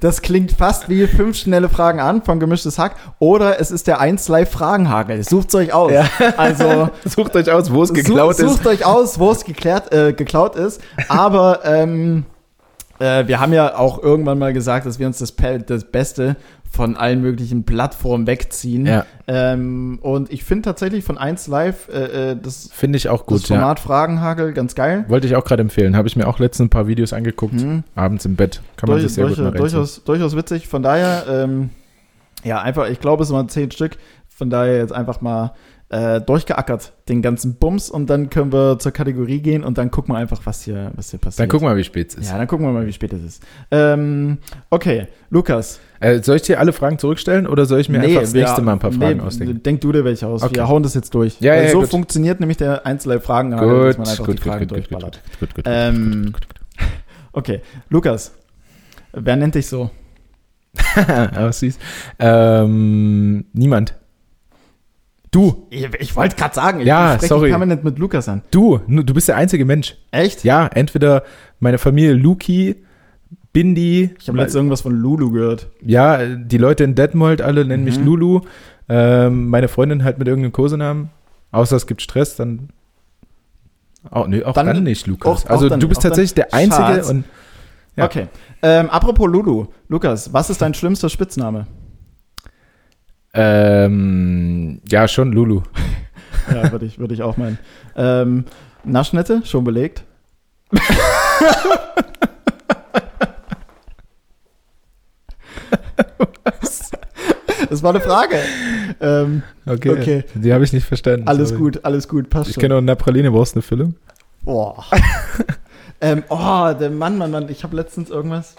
[0.00, 2.96] das klingt fast wie fünf schnelle Fragen an von Gemischtes Hack.
[3.18, 5.24] Oder es ist der 1 Live Fragenhagel.
[5.24, 5.92] Sucht's euch aus.
[5.92, 6.04] Ja.
[6.36, 8.56] Also Sucht euch aus, wo es geklaut sucht, ist.
[8.56, 10.80] Sucht euch aus, wo es geklärt, äh, geklaut ist.
[11.08, 12.24] Aber ähm,
[12.98, 15.34] äh, wir haben ja auch irgendwann mal gesagt, dass wir uns das,
[15.66, 16.36] das Beste
[16.70, 18.86] von allen möglichen Plattformen wegziehen.
[18.86, 23.20] Ja, Ähm, und ich finde tatsächlich von 1 Live äh, äh, das, finde ich auch
[23.20, 23.48] das gut.
[23.48, 23.56] Ja.
[23.56, 25.04] Format Fragenhagel ganz geil.
[25.08, 25.96] Wollte ich auch gerade empfehlen.
[25.96, 27.54] Habe ich mir auch letztens ein paar Videos angeguckt.
[27.54, 27.82] Mhm.
[27.94, 28.60] Abends im Bett.
[28.76, 29.70] Kann man Durch, sich sehr gut durch, mal reinziehen.
[29.70, 30.68] durchaus, durchaus witzig.
[30.68, 31.70] Von daher, ähm,
[32.44, 33.96] ja, einfach, ich glaube, es waren zehn Stück.
[34.28, 35.54] Von daher jetzt einfach mal
[35.88, 37.90] äh, durchgeackert, den ganzen Bums.
[37.90, 41.10] Und dann können wir zur Kategorie gehen und dann gucken wir einfach, was hier, was
[41.10, 41.40] hier passiert.
[41.40, 42.30] Dann gucken wir mal, wie spät es ist.
[42.30, 43.42] Ja, dann gucken wir mal, wie spät es ist.
[43.70, 44.38] Ähm,
[44.70, 45.78] okay, Lukas.
[46.00, 48.62] Äh, soll ich dir alle Fragen zurückstellen oder soll ich mir einfach das wir- nächste
[48.62, 49.62] Mal ein paar Fragen nee, ausdenken?
[49.62, 50.42] Denk du dir welche aus.
[50.42, 50.56] Okay.
[50.56, 51.40] Wir hauen das jetzt durch.
[51.40, 51.88] Ja, ja, so gut.
[51.88, 55.20] funktioniert nämlich der einzelne Fragen, dass Gut, man einfach gut, die gut, Fragen gut, durchballert.
[55.40, 56.34] gut, gut, gut, Ähm,
[57.32, 57.60] Okay,
[57.90, 58.32] Lukas.
[59.12, 59.90] Wer nennt dich so?
[60.96, 61.78] Aber süß.
[62.18, 63.94] Ähm, niemand.
[65.36, 67.50] Du, Ich, ich wollte gerade sagen, ich Ja, spreche sorry.
[67.50, 68.40] permanent mit Lukas an.
[68.50, 69.94] du, du bist der einzige Mensch.
[70.10, 70.44] Echt?
[70.44, 71.24] Ja, entweder
[71.60, 72.76] meine Familie Luki,
[73.52, 75.68] Bindi, Ich habe letztens irgendwas von Lulu gehört.
[75.82, 78.06] ja, die Leute in Detmold alle nennen mich Mhm.
[78.06, 78.40] Lulu.
[78.88, 81.10] Ähm, meine Freundin halt mit irgendeinem Kosenamen.
[81.52, 82.70] Außer es gibt Stress, dann.
[84.10, 85.28] Auch, nee, auch dann, Dann- nicht, Lukas.
[85.44, 87.10] auch- auch also dann- du bist auch tatsächlich der Einzige Schatz.
[87.10, 87.24] und
[87.96, 88.04] Ja.
[88.06, 88.28] Okay.
[88.62, 89.66] Ähm, apropos Lulu.
[89.88, 91.66] Lukas, was ist dein schlimmster Spitzname?
[93.36, 95.62] Ähm, ja, schon Lulu.
[96.52, 97.58] Ja, würde ich, würde ich auch meinen.
[97.96, 98.44] Ähm,
[98.84, 100.04] Naschnette, schon belegt.
[107.70, 108.36] das war eine Frage.
[109.00, 109.90] Ähm, Okay.
[109.90, 110.24] Okay.
[110.34, 111.26] Die habe ich nicht verstanden.
[111.26, 111.62] alles sorry.
[111.62, 112.60] gut, alles gut, passt Ich schon.
[112.62, 113.94] kenne auch eine Praline, brauchst du eine Füllung?
[114.44, 114.84] Boah.
[116.00, 118.54] ähm, oh, der Mann, Mann, Mann, ich habe letztens irgendwas.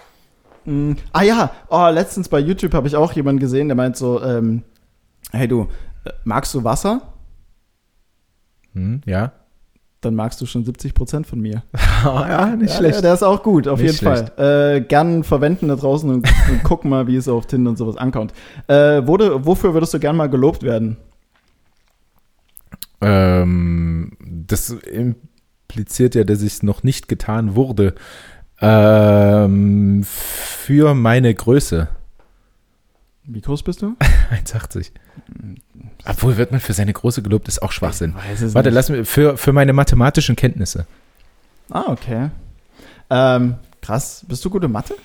[0.68, 4.22] Mm, ah ja, oh, letztens bei YouTube habe ich auch jemanden gesehen, der meint so,
[4.22, 4.64] ähm,
[5.32, 5.70] hey du,
[6.04, 7.14] äh, magst du Wasser?
[8.74, 9.32] Hm, ja.
[10.02, 11.64] Dann magst du schon 70% von mir.
[12.04, 13.02] ja, nicht ja, schlecht.
[13.02, 14.76] Der ist auch gut, auf Nicht jeden Fall.
[14.76, 17.96] Äh, gern verwenden da draußen und, und gucken mal, wie es auf Tinder und sowas
[17.96, 18.34] ankommt.
[18.68, 20.98] Äh, wurde, wofür würdest du gern mal gelobt werden?
[23.00, 27.96] Ähm, das impliziert ja, dass es noch nicht getan wurde.
[28.62, 31.90] Ähm, für meine Größe.
[33.24, 33.96] Wie groß bist du?
[34.32, 34.92] 1,80.
[36.06, 38.16] Obwohl wird man für seine Größe gelobt, ist auch Schwachsinn.
[38.16, 38.74] Warte, nicht.
[38.74, 40.86] lass mir für, für meine mathematischen Kenntnisse.
[41.70, 42.30] Ah, okay.
[43.10, 44.26] Ähm, Krass.
[44.28, 44.96] Bist du gut in Mathe?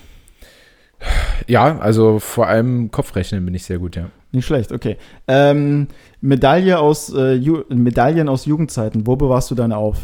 [1.46, 4.06] Ja, also vor allem Kopfrechnen bin ich sehr gut, ja.
[4.32, 4.96] Nicht schlecht, okay.
[5.28, 5.88] Ähm,
[6.20, 7.38] Medaille aus, äh,
[7.68, 9.98] Medaillen aus Jugendzeiten, wo bewahrst du deine auf?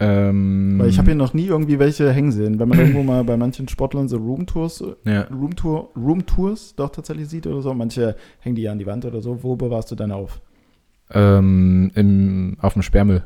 [0.00, 2.58] Ähm, Weil ich habe hier noch nie irgendwie welche hängen sehen.
[2.58, 5.22] Wenn man irgendwo mal bei manchen Sportlern so Roomtours, ja.
[5.30, 9.20] Roomtour, Roomtours doch tatsächlich sieht oder so, manche hängen die ja an die Wand oder
[9.20, 10.40] so, wo bewahrst du deine auf?
[11.12, 13.22] ähm, im, auf dem Sperrmüll.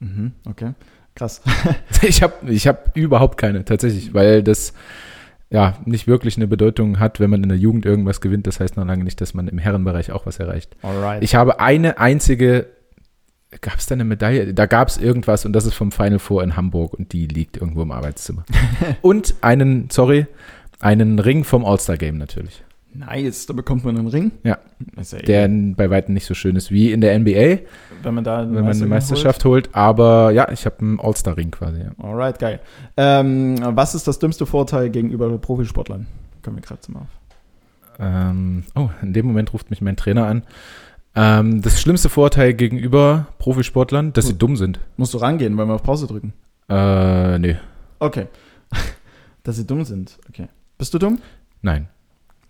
[0.00, 0.72] Mhm, okay.
[1.14, 1.42] Krass.
[2.02, 4.72] Ich habe ich hab überhaupt keine, tatsächlich, weil das
[5.50, 8.46] ja nicht wirklich eine Bedeutung hat, wenn man in der Jugend irgendwas gewinnt.
[8.46, 10.76] Das heißt noch lange nicht, dass man im Herrenbereich auch was erreicht.
[10.80, 11.22] Alright.
[11.22, 12.68] Ich habe eine einzige,
[13.60, 14.54] gab es da eine Medaille?
[14.54, 17.56] Da gab es irgendwas und das ist vom Final Four in Hamburg und die liegt
[17.56, 18.44] irgendwo im Arbeitszimmer.
[19.02, 20.26] und einen, sorry,
[20.78, 22.62] einen Ring vom All-Star-Game natürlich.
[22.94, 24.32] nice, da bekommt man einen Ring.
[24.44, 24.58] Ja.
[24.96, 27.58] Ja eh- Der bei weitem nicht so schön ist wie in der NBA,
[28.02, 29.74] wenn man da wenn man eine Meisterschaft holt.
[29.74, 31.80] Aber ja, ich habe einen All-Star-Ring quasi.
[31.80, 31.90] Ja.
[32.04, 32.60] Alright, geil.
[32.96, 36.06] Ähm, was ist das dümmste Vorteil gegenüber Profisportlern?
[36.42, 37.08] Kommen wir gerade zum auf.
[37.98, 40.42] Ähm, oh, in dem Moment ruft mich mein Trainer an.
[41.14, 44.78] Ähm, das schlimmste Vorteil gegenüber Profisportlern, dass sie dumm sind.
[44.96, 46.32] Musst du rangehen, weil wir auf Pause drücken.
[46.68, 47.56] Äh, nee,
[47.98, 48.26] Okay.
[49.42, 50.18] Dass sie dumm sind.
[50.28, 50.48] Okay.
[50.78, 51.18] Bist du dumm?
[51.62, 51.88] nein.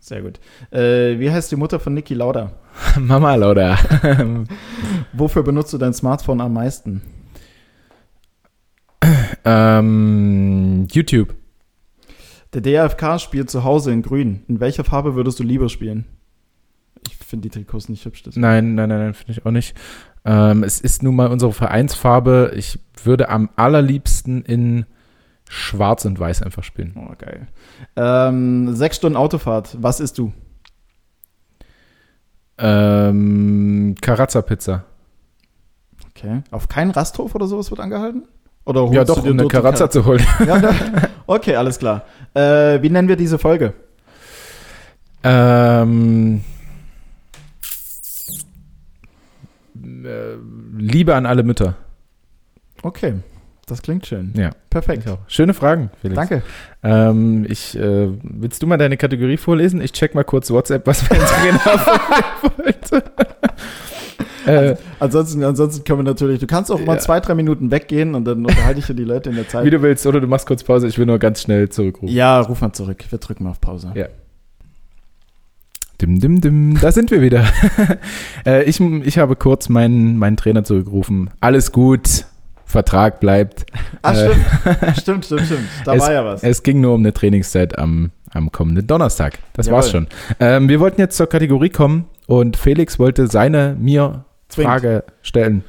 [0.03, 0.41] Sehr gut.
[0.71, 2.53] Äh, wie heißt die Mutter von Niki Lauda?
[2.99, 3.77] Mama Lauda.
[5.13, 7.03] Wofür benutzt du dein Smartphone am meisten?
[9.45, 11.35] ähm, YouTube.
[12.55, 14.43] Der DFK spielt zu Hause in Grün.
[14.49, 16.07] In welcher Farbe würdest du lieber spielen?
[17.31, 18.25] Ich finde die Trikots nicht hübsch.
[18.35, 19.77] Nein, nein, nein, nein finde ich auch nicht.
[20.25, 22.51] Ähm, es ist nun mal unsere Vereinsfarbe.
[22.57, 24.85] Ich würde am allerliebsten in
[25.49, 26.93] Schwarz und Weiß einfach spielen.
[26.97, 27.47] Oh, geil.
[27.95, 29.77] Ähm, sechs Stunden Autofahrt.
[29.81, 30.33] Was isst du?
[32.59, 34.87] Ähm, Karazza-Pizza.
[36.09, 36.43] Okay.
[36.51, 38.25] Auf keinen Rasthof oder sowas wird angehalten?
[38.65, 40.27] Oder Ja, holst doch, du dir um eine Karazza zu holen.
[40.45, 40.75] Ja, ja.
[41.29, 42.03] Okay, alles klar.
[42.35, 43.75] Äh, wie nennen wir diese Folge?
[45.23, 46.43] Ähm,
[50.05, 50.37] äh,
[50.79, 51.77] Liebe an alle Mütter.
[52.83, 53.15] Okay,
[53.67, 54.33] das klingt schön.
[54.37, 54.51] Ja.
[54.71, 55.05] Perfekt.
[55.29, 56.17] Schöne Fragen, Felix.
[56.17, 56.43] Danke.
[56.83, 59.81] Ähm, ich, äh, willst du mal deine Kategorie vorlesen?
[59.81, 61.59] Ich check mal kurz WhatsApp, was mein Trainer
[62.41, 63.05] von mir wollte.
[64.47, 66.99] äh, Ansonsten, ansonsten können wir natürlich, du kannst auch mal Ja.
[67.01, 69.65] zwei, drei Minuten weggehen und dann unterhalte ich dir die Leute in der Zeit.
[69.65, 70.87] wie du willst, oder du machst kurz Pause.
[70.89, 72.09] Ich will nur ganz schnell zurückrufen.
[72.15, 73.05] ja, ruf mal zurück.
[73.11, 73.93] Wir drücken mal auf Pause.
[73.95, 74.07] Ja.
[76.01, 76.79] Dim, dim, dim.
[76.81, 77.45] Da sind wir wieder.
[78.47, 81.31] äh, ich, ich habe kurz meinen, meinen Trainer zurückgerufen.
[81.41, 82.25] Alles gut.
[82.65, 83.67] Vertrag bleibt.
[84.03, 84.97] Ach, Äh, stimmt.
[85.01, 85.69] stimmt, stimmt, stimmt.
[85.85, 86.43] Da es, war ja was.
[86.43, 89.39] Es ging nur um eine Trainingszeit am, am kommenden Donnerstag.
[89.53, 89.77] Das Jawohl.
[89.79, 90.07] war's schon.
[90.39, 94.69] Ähm, wir wollten jetzt zur Kategorie kommen und Felix wollte seine mir Zwingt.
[94.69, 95.65] Frage stellen.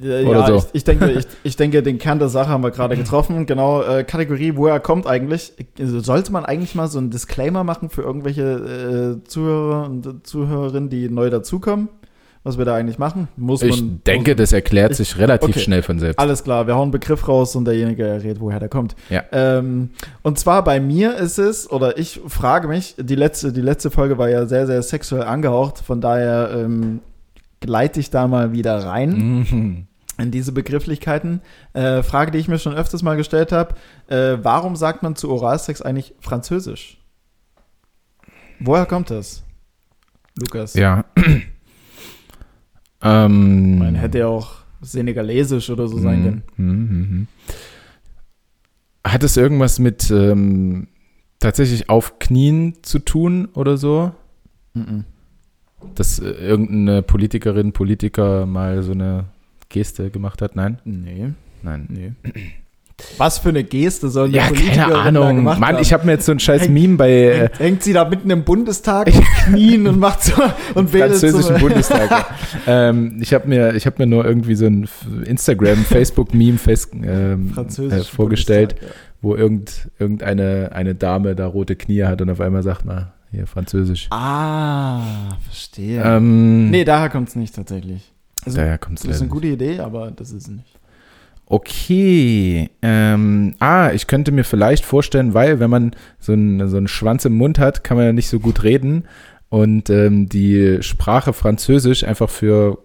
[0.00, 0.56] Oder ja, so.
[0.56, 3.46] ich, ich, denke, ich, ich denke, den Kern der Sache haben wir gerade getroffen.
[3.46, 5.52] Genau, äh, Kategorie, woher kommt eigentlich?
[5.78, 10.88] Also Sollte man eigentlich mal so einen Disclaimer machen für irgendwelche äh, Zuhörer und Zuhörerinnen,
[10.88, 11.88] die neu dazukommen?
[12.44, 13.28] Was wir da eigentlich machen?
[13.36, 15.60] Muss Ich man, denke, muss, das erklärt sich relativ okay.
[15.60, 16.18] schnell von selbst.
[16.18, 18.94] Alles klar, wir hauen einen Begriff raus und derjenige errät, woher der kommt.
[19.10, 19.24] Ja.
[19.32, 19.90] Ähm,
[20.22, 24.16] und zwar bei mir ist es, oder ich frage mich, die letzte, die letzte Folge
[24.18, 27.00] war ja sehr, sehr sexuell angehaucht, von daher ähm,
[27.60, 29.86] gleite ich da mal wieder rein Mhm.
[30.18, 31.40] in diese Begrifflichkeiten.
[31.72, 33.74] Äh, Frage, die ich mir schon öfters mal gestellt habe:
[34.08, 36.98] äh, Warum sagt man zu Oralsex eigentlich Französisch?
[38.60, 39.42] Woher kommt das?
[40.38, 40.74] Lukas.
[40.74, 41.04] Ja.
[43.02, 46.42] ähm, Man hätte ja auch Senegalesisch oder so sein können.
[46.56, 47.26] Mhm, mhm, mhm.
[49.04, 50.88] Hat es irgendwas mit ähm,
[51.40, 54.12] tatsächlich auf Knien zu tun oder so?
[54.74, 55.04] Mhm.
[55.94, 59.24] Dass äh, irgendeine Politikerin, Politiker mal so eine
[59.68, 60.56] Geste gemacht hat?
[60.56, 60.78] Nein?
[60.84, 61.30] Nee,
[61.62, 61.86] Nein.
[61.88, 62.12] nee.
[63.16, 65.44] Was für eine Geste soll eine Ja, keine Ahnung.
[65.44, 65.78] Mann, haben?
[65.80, 68.04] ich habe mir jetzt so ein scheiß Hängt- Meme bei äh, Hängt, hängt sie da
[68.08, 70.32] mitten im Bundestag auf Knien und macht so
[70.74, 71.60] und wählt französischen so.
[71.64, 72.10] Bundestag.
[72.10, 72.26] ja.
[72.66, 74.88] ähm, ich habe mir, ich hab mir nur irgendwie so ein
[75.26, 82.02] Instagram, Facebook-Meme fest, ähm, äh, vorgestellt, Bundestag, wo irgend, irgendeine eine Dame da rote Knie
[82.02, 84.08] hat und auf einmal sagt mal, hier Französisch.
[84.10, 86.02] Ah, verstehe.
[86.02, 88.12] Ähm, nee, daher kommt es nicht tatsächlich.
[88.44, 90.78] Also, daher kommt es das ist eine gute Idee, aber das ist es nicht.
[91.46, 92.70] Okay.
[92.82, 97.24] Ähm, ah, ich könnte mir vielleicht vorstellen, weil wenn man so einen, so einen Schwanz
[97.24, 99.04] im Mund hat, kann man ja nicht so gut reden.
[99.48, 102.78] Und ähm, die Sprache Französisch einfach für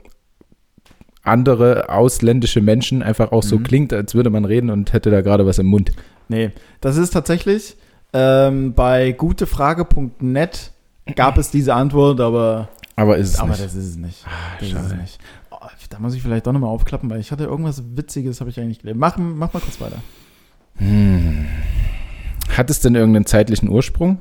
[1.24, 3.64] andere ausländische Menschen einfach auch so Mhm.
[3.64, 5.92] klingt, als würde man reden und hätte da gerade was im Mund.
[6.30, 7.76] Nee, das ist tatsächlich
[8.14, 10.72] ähm, bei gutefrage.net
[11.16, 13.64] gab es diese Antwort, aber, Aber ist es aber nicht.
[13.64, 14.26] das ist es nicht.
[14.26, 15.20] Ah, Das ist es nicht.
[15.52, 15.58] Oh,
[15.90, 18.80] da muss ich vielleicht doch nochmal aufklappen, weil ich hatte irgendwas Witziges, habe ich eigentlich
[18.80, 19.00] gelesen.
[19.00, 19.98] Mach, mach mal kurz weiter.
[20.78, 21.46] Hm.
[22.56, 24.20] Hat es denn irgendeinen zeitlichen Ursprung?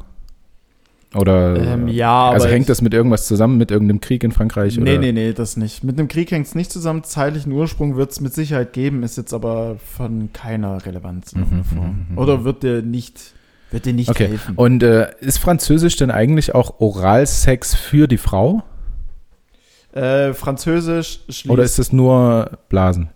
[1.14, 4.78] Oder Ähm, ja, also hängt das mit irgendwas zusammen, mit irgendeinem Krieg in Frankreich?
[4.78, 4.99] Nee, oder?
[5.01, 5.84] nee, nee, das nicht.
[5.84, 7.05] Mit einem Krieg hängt es nicht zusammen.
[7.05, 11.64] Zeitlichen Ursprung wird es mit Sicherheit geben, ist jetzt aber von keiner Relevanz in Mhm,
[11.64, 11.86] Form.
[11.86, 12.18] mhm, mhm.
[12.18, 13.34] Oder wird dir nicht,
[13.73, 14.29] wird dir nicht Okay.
[14.29, 14.55] helfen.
[14.57, 18.62] Und äh, ist Französisch denn eigentlich auch Oralsex für die Frau?
[19.93, 21.51] Äh, Französisch schließt.
[21.51, 23.09] Oder ist es nur Blasen?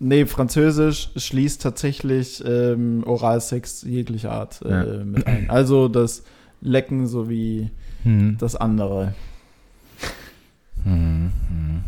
[0.00, 5.04] nee, Französisch schließt tatsächlich ähm, Oralsex jeglicher Art äh, Ja.
[5.04, 5.48] mit ein.
[5.48, 6.24] Also das
[6.60, 7.70] Lecken sowie
[8.02, 8.36] Hm.
[8.38, 9.14] das andere.
[10.82, 11.84] Hm, hm.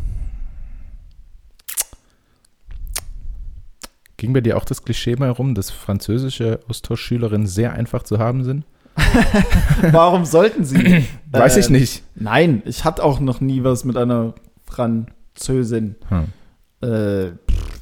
[4.16, 8.44] Ging bei dir auch das Klischee mal herum, dass französische Austauschschülerinnen sehr einfach zu haben
[8.44, 8.64] sind?
[9.90, 11.04] Warum sollten sie?
[11.30, 12.02] Weiß ich Ähm, nicht.
[12.14, 15.96] Nein, ich hatte auch noch nie was mit einer Französin.
[16.08, 16.24] Hm.
[16.88, 17.32] Äh,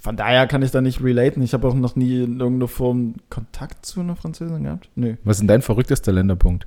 [0.01, 1.41] von daher kann ich da nicht relaten.
[1.43, 4.91] Ich habe auch noch nie in irgendeiner Form Kontakt zu einer Französin gehabt.
[4.97, 5.15] Nö.
[5.25, 6.67] Was ist denn dein verrücktester Länderpunkt?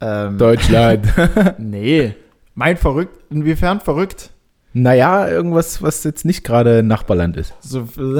[0.00, 1.06] Ähm, Deutschland.
[1.58, 2.14] Nee.
[2.54, 3.18] Mein verrückt.
[3.30, 4.30] Inwiefern verrückt?
[4.76, 7.54] Naja, irgendwas, was jetzt nicht gerade Nachbarland ist.
[7.60, 7.88] So,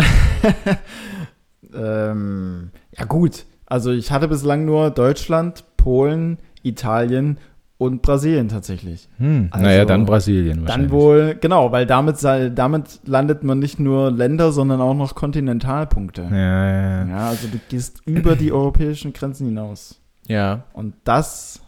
[1.74, 3.44] ähm, ja, gut.
[3.66, 7.36] Also, ich hatte bislang nur Deutschland, Polen, Italien
[7.76, 9.06] und Brasilien tatsächlich.
[9.18, 9.48] Hm.
[9.50, 10.92] Also, naja, dann Brasilien Dann wahrscheinlich.
[10.92, 16.22] wohl, genau, weil damit, damit landet man nicht nur Länder, sondern auch noch Kontinentalpunkte.
[16.22, 17.08] Ja, ja, ja.
[17.08, 20.00] Ja, also du gehst über die europäischen Grenzen hinaus.
[20.26, 20.64] ja.
[20.72, 21.60] Und das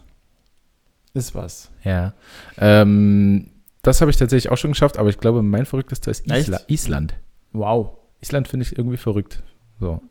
[1.13, 1.69] ist was.
[1.83, 2.13] Ja.
[2.57, 6.47] Ähm, das habe ich tatsächlich auch schon geschafft, aber ich glaube, mein verrücktester ist Echt?
[6.47, 7.13] Isla Island.
[7.53, 7.91] Wow.
[8.21, 9.41] Island finde ich irgendwie verrückt.
[9.79, 10.01] So.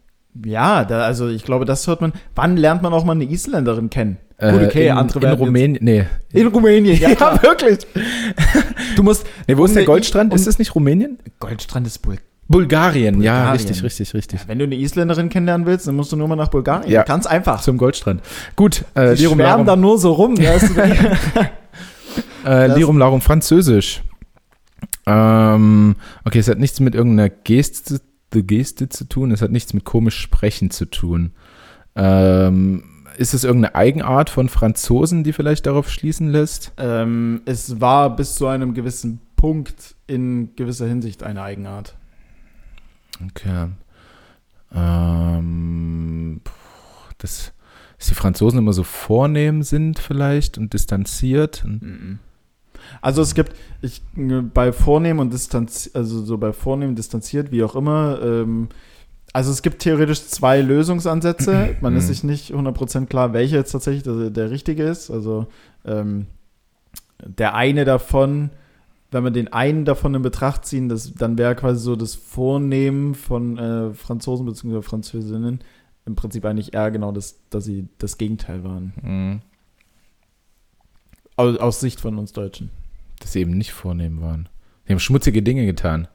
[0.44, 2.12] Ja, da, also ich glaube, das hört man.
[2.34, 4.18] Wann lernt man auch mal eine Isländerin kennen?
[4.38, 6.04] Äh, Gut, okay, in, andere in Rumänien, nee.
[6.32, 7.42] In Rumänien, ja, klar.
[7.42, 7.78] wirklich.
[8.94, 9.26] Du musst.
[9.46, 10.32] Nee, wo ist der Goldstrand?
[10.32, 11.18] ist das nicht Rumänien?
[11.40, 12.24] Goldstrand ist Bulgarien.
[12.50, 13.52] Bulgarien, ja, Bulgarien.
[13.52, 14.40] richtig, richtig, richtig.
[14.46, 16.90] Wenn du eine Isländerin kennenlernen willst, dann musst du nur mal nach Bulgarien.
[16.90, 17.02] Ja.
[17.02, 17.60] Ganz einfach.
[17.60, 18.22] Zum Goldstrand.
[18.56, 20.34] Gut, äh, Die schwärmen da nur so rum.
[22.44, 24.02] Äh, Lirum Larum Französisch.
[25.06, 29.84] Ähm, okay, es hat nichts mit irgendeiner Geste, Geste zu tun, es hat nichts mit
[29.84, 31.32] komisch Sprechen zu tun.
[31.96, 32.84] Ähm,
[33.16, 36.72] ist es irgendeine Eigenart von Franzosen, die vielleicht darauf schließen lässt?
[36.76, 41.96] ähm, es war bis zu einem gewissen Punkt in gewisser Hinsicht eine Eigenart.
[43.24, 43.68] Okay.
[44.74, 46.40] Ähm,
[47.18, 47.52] das,
[47.98, 51.64] dass die Franzosen immer so vornehm sind vielleicht und distanziert.
[51.64, 52.18] Mhm.
[53.00, 54.02] Also es gibt, ich
[54.54, 58.68] bei vornehm und distanziert, also so bei vornehm distanziert, wie auch immer, ähm,
[59.32, 61.76] also es gibt theoretisch zwei Lösungsansätze.
[61.80, 62.08] Man ist Mhm.
[62.08, 65.10] sich nicht 100% klar, welcher jetzt tatsächlich der, der richtige ist.
[65.10, 65.46] Also
[65.84, 66.26] ähm,
[67.24, 68.50] der eine davon,
[69.10, 73.14] wenn wir den einen davon in Betracht ziehen, das, dann wäre quasi so das Vornehmen
[73.14, 74.82] von äh, Franzosen bzw.
[74.82, 75.60] Französinnen
[76.06, 78.92] im Prinzip eigentlich eher genau das, dass sie das Gegenteil waren.
[79.02, 79.40] Mhm.
[81.36, 82.70] Aus, aus Sicht von uns Deutschen.
[83.18, 84.48] Dass sie eben nicht vornehm waren.
[84.86, 86.08] Die haben schmutzige Dinge getan.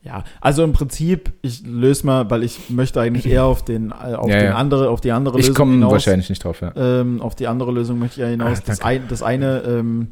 [0.00, 4.14] Ja, also im Prinzip, ich löse mal, weil ich möchte eigentlich eher auf den, äh,
[4.14, 4.54] auf Ja, den ja.
[4.54, 5.92] andere, auf die andere Ich Lösung komme hinaus.
[5.92, 6.72] wahrscheinlich nicht drauf, ja.
[6.76, 8.58] Ähm, auf die andere Lösung möchte ich ja hinaus.
[8.60, 10.08] Ah, das, ein, das eine, ähm,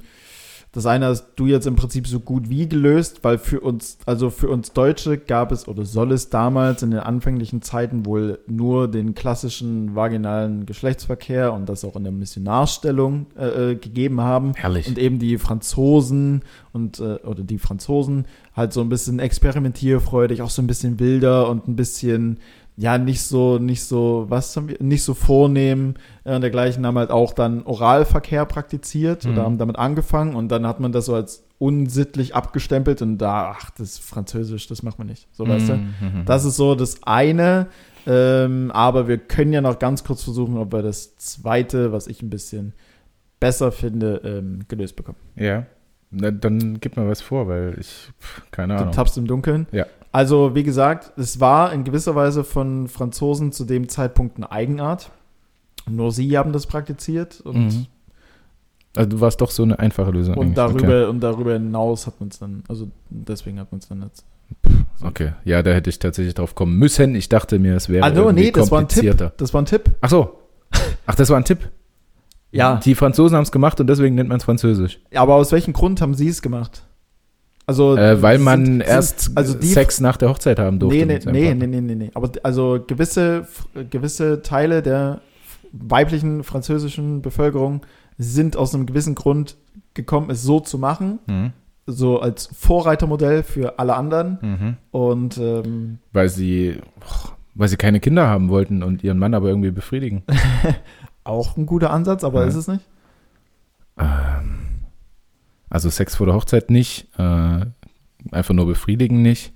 [0.77, 4.29] das eine hast du jetzt im Prinzip so gut wie gelöst, weil für uns, also
[4.29, 8.87] für uns Deutsche gab es oder soll es damals in den anfänglichen Zeiten wohl nur
[8.87, 14.53] den klassischen vaginalen Geschlechtsverkehr und das auch in der Missionarstellung äh, äh, gegeben haben.
[14.55, 14.87] Herrlich.
[14.87, 16.43] Und eben die Franzosen
[16.75, 21.49] und äh, oder die Franzosen halt so ein bisschen experimentierfreudig, auch so ein bisschen wilder
[21.49, 22.39] und ein bisschen
[22.79, 26.99] ja nicht so nicht so was haben wir nicht so vornehm äh, und dergleichen haben
[26.99, 29.33] halt auch dann Oralverkehr praktiziert Mhm.
[29.33, 33.55] oder haben damit angefangen und dann hat man das so als unsittlich abgestempelt und da
[33.57, 36.25] ach das ist Französisch das macht man nicht so weißt du Mhm, mhm.
[36.27, 37.69] das ist so das eine
[38.07, 42.21] ähm, aber wir können ja noch ganz kurz versuchen ob wir das zweite was ich
[42.23, 42.75] ein bisschen
[43.41, 45.65] besser finde ähm, gelöst bekommen Ja.
[46.11, 48.93] Na, dann gib mal was vor, weil ich, pff, keine Du Ahnung.
[48.95, 49.67] tappst im Dunkeln.
[49.73, 49.87] Ja.
[50.17, 55.11] Also, wie gesagt, es war in gewisser Weise von Franzosen zu dem Zeitpunkt eine Eigenart.
[55.87, 57.87] Nur sie haben das praktiziert und, Mhm.
[58.97, 60.39] Also du warst doch so eine einfache Lösung.
[60.39, 60.81] und, eigentlich.
[60.81, 64.25] darüber, und darüber hinaus hat man es dann, also deswegen hat man es dann jetzt.
[65.03, 65.07] Okay.
[65.07, 67.15] okay, ja, da hätte ich tatsächlich drauf kommen müssen.
[67.15, 69.33] Ich dachte mir, es wäre irgendwie nee, das war ein Tipp.
[69.37, 69.91] Das war ein Tipp.
[70.01, 70.39] Ach so.
[71.05, 71.69] Ach, das war ein Tipp.
[72.53, 72.77] Ja.
[72.77, 74.99] Die Franzosen haben es gemacht und deswegen nennt man es Französisch.
[75.15, 76.86] Aber aus welchem Grund haben sie es gemacht?
[77.67, 80.99] Also, Äh, weil sind- man sind- erst also die- Sex nach der Hochzeit haben durfte.
[81.05, 82.11] Nee, nee, nee, nee, nee, nee, nee.
[82.15, 83.49] Aber also gewisse,
[83.91, 85.21] gewisse Teile der
[85.73, 87.81] weiblichen französischen Bevölkerung
[88.19, 89.57] sind aus einem gewissen Grund
[89.95, 91.53] gekommen, es so zu machen, Mhm.
[91.87, 94.39] so als Vorreitermodell für alle anderen.
[94.41, 94.77] Mhm.
[94.93, 96.77] Und ähm, Weil sie,
[97.57, 100.23] Weil sie keine Kinder haben wollten und ihren Mann aber irgendwie befriedigen.
[101.25, 102.47] Auch ein guter Ansatz, aber Ja.
[102.47, 102.83] ist es nicht?
[103.99, 104.66] Ähm,
[105.71, 107.61] also Sex vor der Hochzeit nicht, äh,
[108.33, 109.53] einfach nur befriedigen nicht.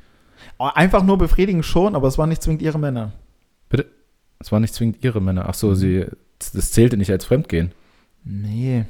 [0.59, 3.13] Oh, Einfach nur befriedigen schon, aber es waren nicht zwingend ihre Männer.
[4.43, 5.45] Es waren nicht zwingend ihre Männer.
[5.49, 6.07] Ach so, sie,
[6.39, 7.73] das zählte nicht als Fremdgehen.
[8.25, 8.87] Nee.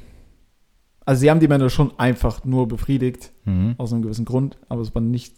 [1.03, 3.75] Also sie haben die Männer schon einfach nur befriedigt, Mhm.
[3.77, 5.33] aus einem gewissen Grund, aber es waren nicht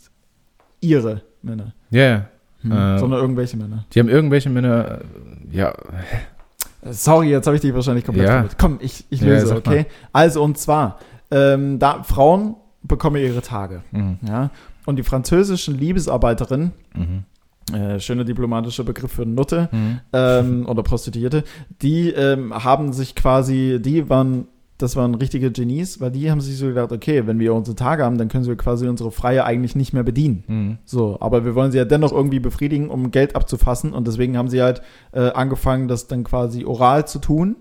[0.82, 2.30] ihre Männer, Ja, ja.
[2.62, 2.72] hm.
[2.72, 3.86] Äh, sondern irgendwelche Männer.
[3.94, 5.74] Die haben irgendwelche Männer, äh, ja,
[6.92, 8.46] Sorry, jetzt habe ich dich wahrscheinlich komplett Ja.
[8.58, 9.86] Komm, ich, ich Ja, löse, sag okay?
[10.12, 11.00] Also und zwar,
[11.32, 14.18] ähm, da Frauen bekommen ihre Tage, mhm.
[14.28, 14.50] ja,
[14.86, 17.24] und die französischen Liebesarbeiterinnen, Mhm.
[17.76, 20.00] äh, schöner diplomatischer Begriff für Nutte, Mhm.
[20.12, 21.44] ähm, oder Prostituierte,
[21.82, 24.48] die ähm, haben sich quasi, die waren,
[24.78, 28.04] das waren richtige Genies, weil die haben sich so gedacht, okay, wenn wir unsere Tage
[28.04, 30.44] haben, dann können wir quasi unsere Freie eigentlich nicht mehr bedienen.
[30.48, 30.78] Mhm.
[30.84, 34.50] So, aber wir wollen sie ja dennoch irgendwie befriedigen, um Geld abzufassen und deswegen haben
[34.50, 34.82] sie halt
[35.14, 37.56] äh, angefangen, das dann quasi oral zu tun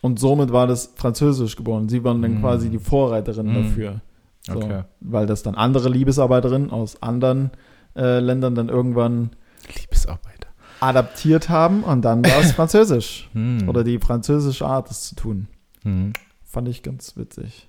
[0.00, 1.88] und somit war das Französisch geboren.
[1.88, 2.40] Sie waren dann Mm.
[2.40, 3.54] quasi die Vorreiterin Mm.
[3.54, 4.00] dafür.
[4.46, 4.82] So, Okay.
[5.00, 7.50] Weil das dann andere Liebesarbeiterinnen aus anderen
[7.94, 9.30] äh, Ländern dann irgendwann
[9.78, 10.48] Liebesarbeiter.
[10.80, 13.28] adaptiert haben und dann war es Französisch.
[13.34, 13.68] Mhm.
[13.68, 15.46] Oder die französische Art, es zu tun.
[15.84, 16.12] Mhm.
[16.42, 17.68] Fand ich ganz witzig.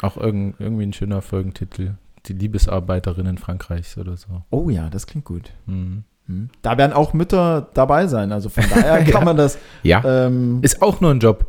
[0.00, 1.92] Auch irgend, irgendwie ein schöner Folgentitel.
[2.26, 4.42] Die Liebesarbeiterinnen Frankreichs oder so.
[4.50, 5.52] Oh ja, das klingt gut.
[5.66, 6.04] Mhm.
[6.26, 6.50] Hm.
[6.62, 8.32] Da werden auch Mütter dabei sein.
[8.32, 9.24] Also von daher kann Ja.
[9.24, 9.58] man das.
[9.82, 11.46] Ja, Ähm, ist auch nur ein Job.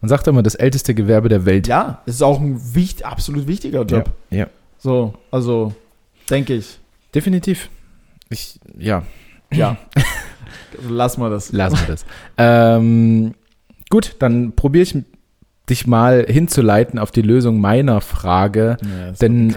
[0.00, 1.66] Man sagt immer, das älteste Gewerbe der Welt.
[1.68, 4.10] ja, ist auch ein wicht, absolut wichtiger Job.
[4.30, 4.46] Ja, ja.
[4.78, 5.74] So, also
[6.30, 6.78] denke ich.
[7.14, 7.70] definitiv.
[8.28, 9.02] Ich, ja,
[9.52, 9.76] Ja.
[10.88, 11.52] Lass mal das.
[11.52, 12.04] lassen wir das.
[12.36, 13.34] ähm,
[13.88, 14.98] gut, dann probiere ich
[15.70, 18.76] dich mal hinzuleiten auf die Lösung meiner Frage.
[18.82, 19.54] Ja, Denn-.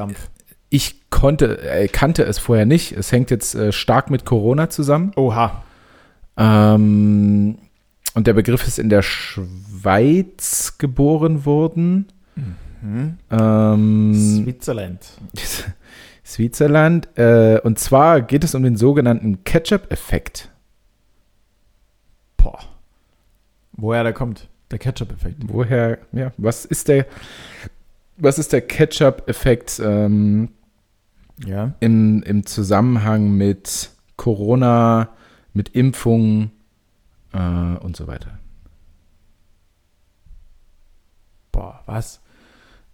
[0.69, 2.93] Ich konnte, äh, kannte es vorher nicht.
[2.93, 5.11] Es hängt jetzt äh, stark mit Corona zusammen.
[5.17, 5.63] Oha.
[6.37, 7.57] Ähm,
[8.13, 12.07] und der Begriff ist in der Schweiz geboren worden.
[12.81, 13.17] Hm.
[13.29, 15.05] Ähm, Switzerland.
[16.25, 17.09] Switzerland.
[17.17, 20.49] Äh, und zwar geht es um den sogenannten Ketchup-Effekt.
[22.37, 22.59] Boah.
[23.73, 24.47] Woher der kommt?
[24.71, 25.37] Der Ketchup-Effekt.
[25.47, 27.05] Woher, ja, was ist der,
[28.15, 30.49] was ist der Ketchup-Effekt ähm,
[31.45, 31.73] Ja.
[31.79, 35.09] im, im Zusammenhang mit Corona,
[35.53, 36.51] mit Impfungen
[37.33, 38.39] äh, und so weiter?
[41.51, 42.21] Boah, was?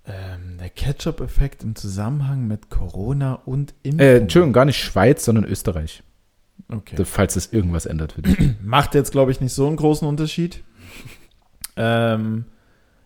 [0.06, 4.00] Ähm, der Ketchup-Effekt im Zusammenhang mit Corona und Impfung.
[4.00, 6.04] Äh, Entschuldigung, gar nicht Schweiz, sondern Österreich.
[6.70, 7.04] Okay.
[7.06, 8.56] Falls es irgendwas ändert für dich.
[8.62, 10.64] Macht jetzt, glaube ich, nicht so einen großen Unterschied.
[11.76, 12.46] Ähm,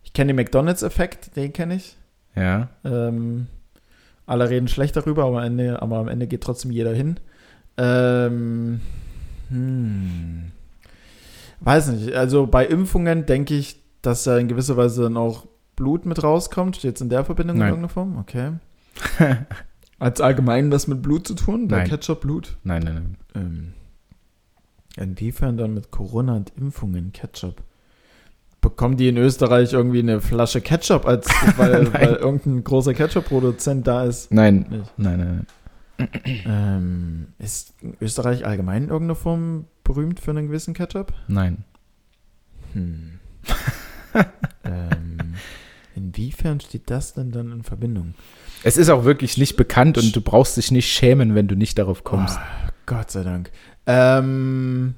[0.04, 1.98] ich kenne den McDonalds-Effekt, den kenne ich.
[2.36, 2.70] ja.
[2.84, 3.48] Ähm,
[4.30, 7.20] alle reden schlecht darüber, aber am Ende, aber am Ende geht trotzdem jeder hin.
[7.78, 8.80] Ähm,
[9.50, 10.52] hm.
[11.62, 12.14] Weiß nicht.
[12.14, 16.78] Also bei Impfungen denke ich, dass da in gewisser Weise dann auch Blut mit rauskommt.
[16.78, 17.70] Steht es in der Verbindung Nein.
[17.70, 18.18] in irgendeiner Form?
[18.18, 18.52] Okay.
[20.00, 21.68] Als allgemein was mit Blut zu tun?
[21.68, 21.88] Bei Nein.
[21.90, 22.58] Ketchup Blut?
[22.64, 23.18] Nein, nein, nein.
[23.36, 23.74] Ähm,
[24.96, 27.64] inwiefern dann mit Corona und Impfungen Ketchup?
[28.80, 31.28] Bekommen die in Österreich irgendwie eine Flasche Ketchup, als
[31.58, 31.94] weil, Nein.
[31.94, 34.32] weil irgendein großer Ketchup-Produzent da ist?
[34.32, 34.94] Nein, Nicht.
[34.96, 35.46] nein,
[35.98, 36.08] nein.
[36.46, 41.12] Ähm, ist Österreich allgemein in irgendeiner Form berühmt für einen gewissen Ketchup?
[41.28, 41.66] Nein.
[42.72, 43.20] Hm.
[44.64, 45.34] ähm,
[45.98, 48.14] inwiefern steht das denn dann in Verbindung?
[48.64, 51.78] Es ist auch wirklich nicht bekannt und du brauchst dich nicht schämen, wenn du nicht
[51.78, 52.40] darauf kommst.
[52.40, 53.52] Oh, Gott sei Dank.
[53.86, 54.96] Ähm,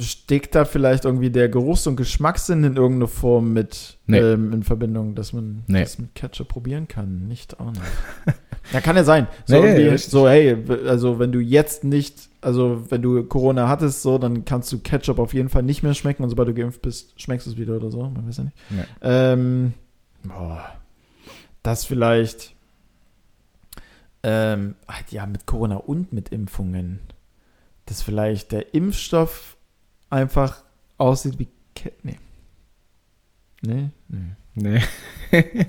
[0.00, 4.18] steckt da vielleicht irgendwie der Geruchs- und Geschmackssinn in irgendeiner Form mit Nee.
[4.18, 5.80] ähm, in Verbindung, dass man Nee.
[5.82, 7.26] das mit Ketchup probieren kann?
[7.28, 7.82] Nicht auch nicht.
[8.72, 9.26] ja, kann ja sein.
[9.46, 14.18] So, Nee, so, hey, also wenn du jetzt nicht, also wenn du Corona hattest, so,
[14.18, 17.20] dann kannst du Ketchup auf jeden Fall nicht mehr schmecken und sobald du geimpft bist,
[17.20, 18.02] schmeckst du es wieder oder so.
[18.02, 18.56] Man weiß ja nicht.
[18.70, 18.84] Nee.
[19.02, 19.74] Ähm,
[20.22, 20.64] boah,
[21.62, 22.52] das vielleicht.
[24.22, 27.00] Ähm, ach, ja, mit Corona und mit Impfungen.
[27.86, 29.53] Dass vielleicht der Impfstoff
[30.14, 30.62] einfach
[30.96, 31.48] aussieht wie.
[31.74, 32.18] Ke nee.
[33.60, 33.90] Nee?
[34.08, 34.20] Nee.
[34.54, 34.80] Nee.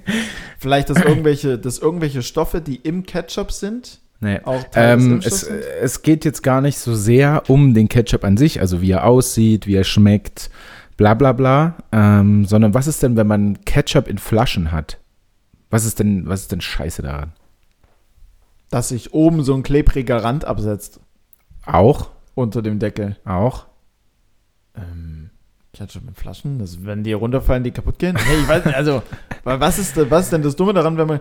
[0.60, 4.40] Vielleicht, dass irgendwelche, dass irgendwelche Stoffe, die im Ketchup sind, nee.
[4.76, 5.60] Ähm, es, sind?
[5.82, 9.06] es geht jetzt gar nicht so sehr um den Ketchup an sich, also wie er
[9.06, 10.52] aussieht, wie er schmeckt,
[10.98, 15.00] bla bla bla, ähm, sondern was ist denn, wenn man Ketchup in Flaschen hat?
[15.72, 17.34] Was ist denn, was ist denn scheiße daran?
[18.70, 21.00] Dass sich oben so ein klebriger Rand absetzt
[21.66, 23.18] Auch, unter dem Deckel.
[23.26, 23.66] auch.
[24.78, 25.30] Ähm,
[25.74, 28.16] Ketchup mit Flaschen, das, wenn die runterfallen, die kaputt gehen?
[28.16, 29.02] Nee, ich weiß nicht, also,
[29.44, 31.20] wa- was ist, was ist denn das Dumme daran, wenn man.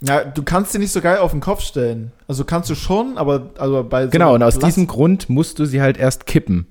[0.00, 2.10] Ja, du kannst sie nicht so geil auf den Kopf stellen.
[2.26, 5.60] Also kannst du schon, aber also bei so Genau, und aus Plast- diesem Grund musst
[5.60, 6.66] du sie halt erst kippen.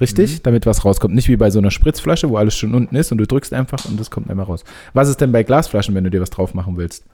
[0.00, 0.36] Richtig?
[0.38, 0.42] Mhm.
[0.44, 1.14] Damit was rauskommt.
[1.14, 3.84] Nicht wie bei so einer Spritzflasche, wo alles schon unten ist und du drückst einfach
[3.86, 4.62] und das kommt einmal raus.
[4.94, 7.04] Was ist denn bei Glasflaschen, wenn du dir was drauf machen willst?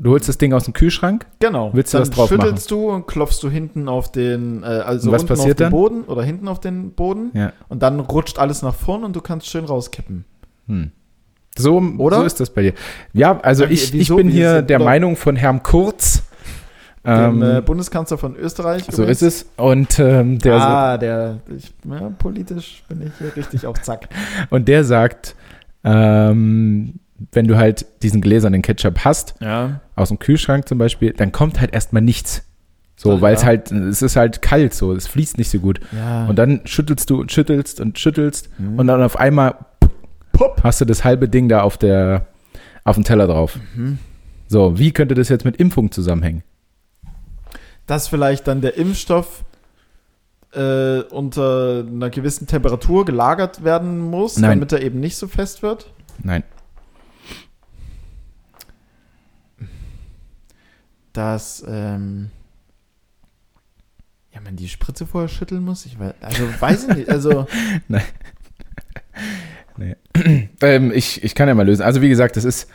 [0.00, 1.26] Du holst das Ding aus dem Kühlschrank.
[1.40, 1.70] Genau.
[1.72, 5.10] Willst du dann was drauf schüttelst du und klopfst du hinten auf den, äh, also
[5.12, 5.70] unten auf den dann?
[5.70, 7.52] Boden oder hinten auf den Boden Ja.
[7.68, 10.24] und dann rutscht alles nach vorn und du kannst schön rauskippen.
[10.68, 10.90] Hm.
[11.58, 12.18] So, Oder?
[12.18, 12.74] so ist das bei dir.
[13.14, 14.16] Ja, also Ja, ich, ich wieso?
[14.16, 16.22] bin Wie hier der Meinung von Herrn Kurz.
[17.04, 18.84] Dem Ähm, äh, Bundeskanzler von Österreich.
[18.90, 19.22] so übrigens.
[19.22, 19.50] ist es.
[19.56, 24.08] Und ähm, der, ah, der, ich, ja, politisch bin ich hier richtig auf Zack.
[24.50, 25.36] und der sagt,
[25.84, 26.94] ähm,
[27.32, 29.80] wenn du halt diesen gläsernen Ketchup hast, Ja.
[29.94, 32.42] aus dem Kühlschrank zum Beispiel, dann kommt halt erstmal nichts.
[32.98, 33.48] So, weil es ja.
[33.48, 35.80] halt, es ist halt kalt so, es fließt nicht so gut.
[35.92, 36.26] ja.
[36.26, 38.78] Und dann schüttelst du und schüttelst und schüttelst Mhm.
[38.78, 39.54] und dann auf einmal
[40.32, 40.60] Pup.
[40.64, 42.26] hast du das halbe Ding da auf der,
[42.84, 43.58] auf dem Teller drauf.
[43.74, 43.98] Mhm.
[44.48, 46.42] So, wie könnte das jetzt mit Impfung zusammenhängen?
[47.86, 49.44] dass vielleicht dann der Impfstoff
[50.52, 54.58] äh, unter einer gewissen Temperatur gelagert werden muss, Nein.
[54.58, 55.92] damit er eben nicht so fest wird.
[56.22, 56.42] Nein.
[61.16, 62.30] Dass ähm,
[64.34, 65.86] ja, man die Spritze vorher schütteln muss.
[65.86, 67.08] Ich weiß, also weiß ich nicht.
[67.08, 67.46] Also
[70.62, 71.82] Ähm, ich, ich kann ja mal lösen.
[71.82, 72.68] Also wie gesagt, es ist,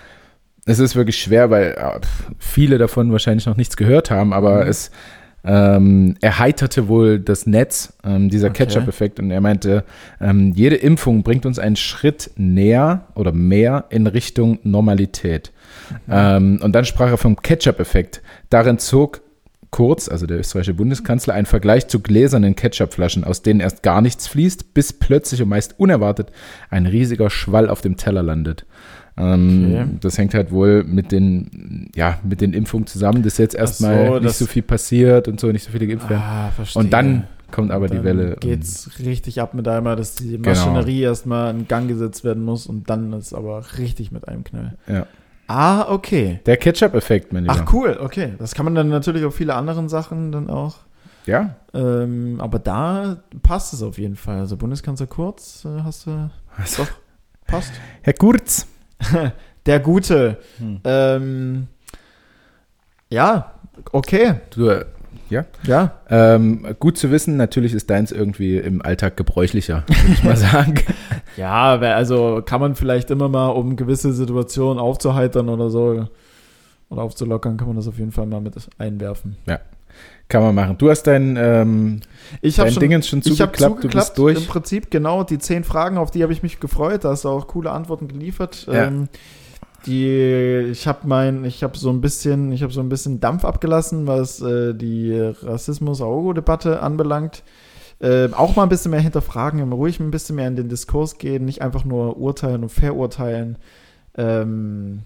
[0.66, 2.00] es ist wirklich schwer, weil äh,
[2.38, 4.70] viele davon wahrscheinlich noch nichts gehört haben, aber Mhm.
[4.70, 4.92] es
[5.44, 8.66] ähm, erheiterte wohl das Netz, ähm, dieser Okay.
[8.68, 9.20] Ketchup-Effekt.
[9.20, 9.84] Und er meinte,
[10.20, 15.52] ähm, jede Impfung bringt uns einen Schritt näher oder mehr in Richtung Normalität.
[16.10, 18.22] Ähm, und dann sprach er vom Ketchup-Effekt.
[18.50, 19.22] Darin zog
[19.74, 24.28] Kurz, also der österreichische Bundeskanzler, einen Vergleich zu gläsernen Ketchupflaschen, aus denen erst gar nichts
[24.28, 26.28] fließt, bis plötzlich und meist unerwartet
[26.70, 28.66] ein riesiger Schwall auf dem Teller landet.
[29.16, 29.86] Ähm, Okay.
[30.02, 34.20] Das hängt halt wohl mit den, ja, mit den Impfungen zusammen, dass jetzt erstmal so,
[34.20, 36.22] nicht so viel passiert und so, nicht so viele geimpft werden.
[36.22, 38.28] ah, und dann kommt aber die Dann Welle.
[38.34, 40.50] ähm, Geht's richtig ab mit einmal, dass die Genau.
[40.50, 44.78] Maschinerie erstmal in Gang gesetzt werden muss und dann ist aber richtig mit einem Knall.
[44.88, 45.06] Ja.
[45.52, 46.40] Ah, okay.
[46.46, 47.56] Der Ketchup-Effekt, mein Lieber.
[47.58, 48.34] Ach cool, okay.
[48.40, 50.78] Das kann man dann natürlich auf viele anderen Sachen dann auch.
[51.26, 54.40] Ja, Ähm, aber da passt es auf jeden Fall.
[54.40, 56.88] Also Bundeskanzler Kurz äh, hast du Also,
[57.48, 57.72] passt.
[58.02, 58.66] Herr Kurz.
[59.66, 60.40] Der Gute.
[60.58, 60.80] Hm.
[60.84, 61.68] Ähm,
[63.10, 63.54] ja,
[63.92, 64.36] okay.
[64.50, 64.86] Du, äh,
[65.32, 65.46] ja.
[65.66, 70.38] Ja, Ähm, gut zu wissen, natürlich ist deins irgendwie im Alltag gebräuchlicher, würde ich mal
[70.38, 70.76] sagen.
[71.38, 76.08] ja, also kann man vielleicht immer mal, um gewisse Situationen aufzuheitern oder so
[76.90, 79.38] oder aufzulockern, kann man das auf jeden Fall mal mit einwerfen.
[80.28, 80.78] Kann man machen.
[80.78, 82.00] Du hast dein, ähm,
[82.42, 84.38] Ich dein schon Dingens schon Ich habe zugeklappt, du zugeklappt, bist durch.
[84.38, 87.04] im Prinzip genau die zehn Fragen, auf die habe ich mich gefreut.
[87.04, 88.66] Da hast du auch coole Antworten geliefert.
[88.68, 88.86] Ja.
[88.88, 89.10] Ähm,
[89.86, 93.46] die, ich habe mein, ich habe so ein bisschen, ich habe so ein bisschen Dampf
[93.46, 97.44] abgelassen, was äh, die Rassismus-Augo-Debatte anbelangt.
[98.00, 101.46] Ähm, auch mal ein bisschen mehr hinterfragen, ruhig ein bisschen mehr in den Diskurs gehen,
[101.46, 103.58] nicht einfach nur urteilen und verurteilen.
[104.18, 105.02] Ähm,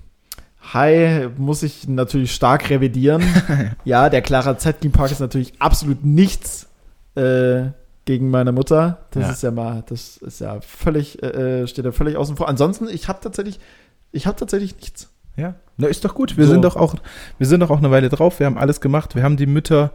[0.74, 3.22] Hi, muss ich natürlich stark revidieren.
[3.86, 6.68] ja, der Clara Zetkin Park ist natürlich absolut nichts
[7.14, 7.66] äh,
[8.06, 8.98] gegen meine Mutter.
[9.12, 9.32] Das Ja.
[9.32, 12.48] ist ja mal, das ist ja völlig, äh, äh, steht ja völlig außen vor.
[12.50, 13.60] Ansonsten, ich habe tatsächlich,
[14.16, 15.10] ich habe tatsächlich nichts.
[15.38, 16.38] Ja, na, ist doch gut.
[16.38, 16.52] Wir So.
[16.54, 16.96] sind doch auch,
[17.38, 18.40] wir sind doch auch eine Weile drauf.
[18.40, 19.16] Wir haben alles gemacht.
[19.16, 19.92] Wir haben die Mütter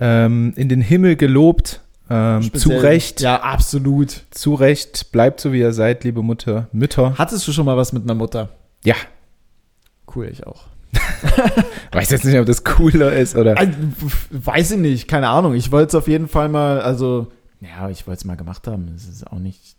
[0.00, 1.82] ähm, in den Himmel gelobt.
[2.10, 4.22] Ähm, zu Recht, Ja, absolut.
[4.30, 5.12] zu Recht.
[5.12, 7.14] Bleibt so, wie ihr seid, liebe Mutter, Mütter.
[7.18, 8.48] Hattest du schon mal was mit einer Mutter?
[8.82, 8.94] Ja.
[10.14, 10.64] Cool, ich auch.
[11.92, 13.54] Weiß jetzt nicht, ob das cooler ist oder.
[14.30, 15.54] Weiß ich nicht, keine Ahnung.
[15.54, 17.26] Ich wollte es auf jeden Fall mal, also,
[17.60, 18.88] ja, ich wollte es mal gemacht haben.
[18.94, 19.76] Das ist auch nicht,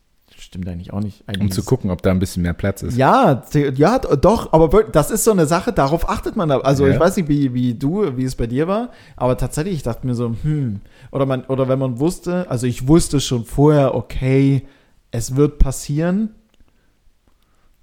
[0.50, 1.24] stimmt eigentlich auch nicht.
[1.28, 2.98] Eigentlich Um zu gucken, ob da ein bisschen mehr Platz ist.
[2.98, 6.58] Ja, ja, doch, aber das ist so eine Sache, darauf achtet man da.
[6.60, 6.94] Also Ja.
[6.94, 10.08] ich weiß nicht, wie, wie du, wie es bei dir war, aber tatsächlich, ich dachte
[10.08, 10.82] mir so, hm,
[11.12, 14.66] oder man, oder wenn man wusste, also ich wusste schon vorher, okay,
[15.12, 16.32] es wird passieren.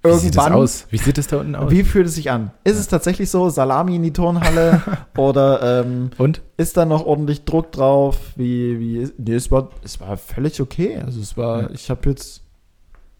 [0.03, 0.61] Wie sieht das Irgendwann.
[0.63, 0.87] aus?
[0.89, 1.71] Wie sieht es da unten aus?
[1.71, 2.51] Wie fühlt es sich an?
[2.63, 4.81] Ist es tatsächlich so, Salami in die Turnhalle
[5.17, 6.41] oder ähm, Und?
[6.57, 8.17] ist da noch ordentlich Druck drauf?
[8.35, 11.01] Wie, wie ist, nee, es war, es war völlig okay.
[11.03, 11.69] Also es war, Ja.
[11.73, 12.41] ich habe jetzt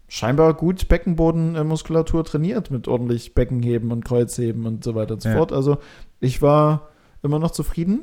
[0.08, 5.36] scheinbar gut Beckenbodenmuskulatur trainiert mit ordentlich Beckenheben und Kreuzheben und so weiter und so Ja.
[5.36, 5.52] fort.
[5.52, 5.78] Also
[6.20, 6.88] ich war
[7.22, 8.00] immer noch zufrieden.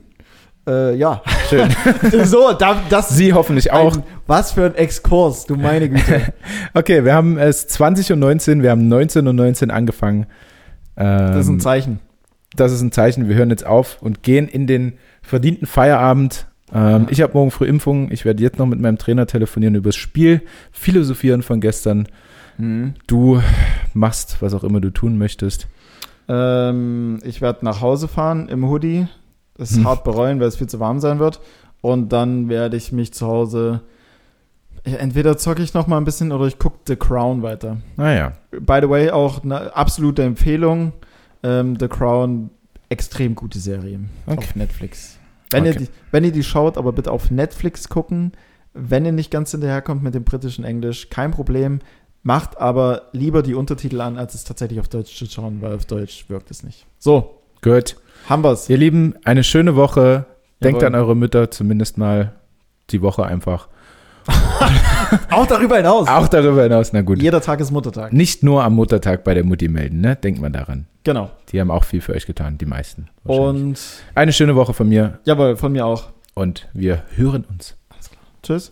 [0.67, 1.21] Äh, ja.
[1.49, 1.69] Schön.
[2.25, 3.95] so, da, das Sie hoffentlich auch.
[3.97, 6.33] Ein, was für ein Exkurs, du meine Güte.
[6.73, 10.25] Okay, wir haben es 20 und 19, wir haben 19 und 19 angefangen.
[10.95, 11.99] Das ist Ähm, ein Zeichen.
[12.55, 13.27] das ist ein Zeichen.
[13.29, 16.47] Wir hören jetzt auf und gehen in den verdienten Feierabend.
[16.74, 18.11] Ähm, ich habe morgen früh Impfung.
[18.11, 20.41] Ich werde jetzt noch mit meinem Trainer telefonieren über das Spiel,
[20.72, 22.07] philosophieren von gestern.
[22.57, 22.93] Mhm.
[23.07, 23.41] Du
[23.93, 25.68] machst, was auch immer du tun möchtest.
[26.28, 29.07] Ähm, ich werde nach Hause fahren im Hoodie.
[29.57, 29.86] Das Hm.
[29.88, 31.39] hart bereuen, weil es viel zu warm sein wird.
[31.82, 33.82] Und dann werde ich mich zu Hause.
[34.84, 37.78] Entweder zocke ich noch mal ein bisschen oder ich gucke The Crown weiter.
[37.95, 38.34] Naja.
[38.51, 40.93] By the way, auch eine absolute Empfehlung.
[41.41, 42.49] Ähm, The Crown,
[42.89, 44.38] extrem gute Serie Okay.
[44.39, 45.14] auf Netflix.
[45.51, 45.79] Wenn, ihr Okay.
[45.85, 48.31] die, wenn ihr die schaut, aber bitte auf Netflix gucken.
[48.73, 51.79] Wenn ihr nicht ganz hinterherkommt mit dem britischen Englisch, kein Problem.
[52.23, 55.85] Macht aber lieber die Untertitel an, als es tatsächlich auf Deutsch zu schauen, weil auf
[55.85, 56.85] Deutsch wirkt es nicht.
[56.97, 57.95] So, Gut.
[58.27, 58.67] haben wir's.
[58.69, 60.25] Ihr Lieben, eine schöne Woche.
[60.63, 60.95] Denkt Jawohl.
[60.95, 62.33] an eure Mütter zumindest mal
[62.89, 63.67] die Woche einfach.
[65.31, 66.07] Auch darüber hinaus.
[66.07, 67.21] Auch darüber hinaus, na gut.
[67.21, 68.13] Jeder Tag ist Muttertag.
[68.13, 70.15] Nicht nur am Muttertag bei der Mutti melden, ne?
[70.15, 70.85] Denkt man daran.
[71.03, 71.29] Genau.
[71.49, 73.07] Die haben auch viel für euch getan, die meisten.
[73.23, 73.77] Und
[74.15, 76.09] Eine schöne Woche von mir jawohl, von mir auch.
[76.33, 77.75] und wir hören uns.
[78.43, 78.71] Tschüss.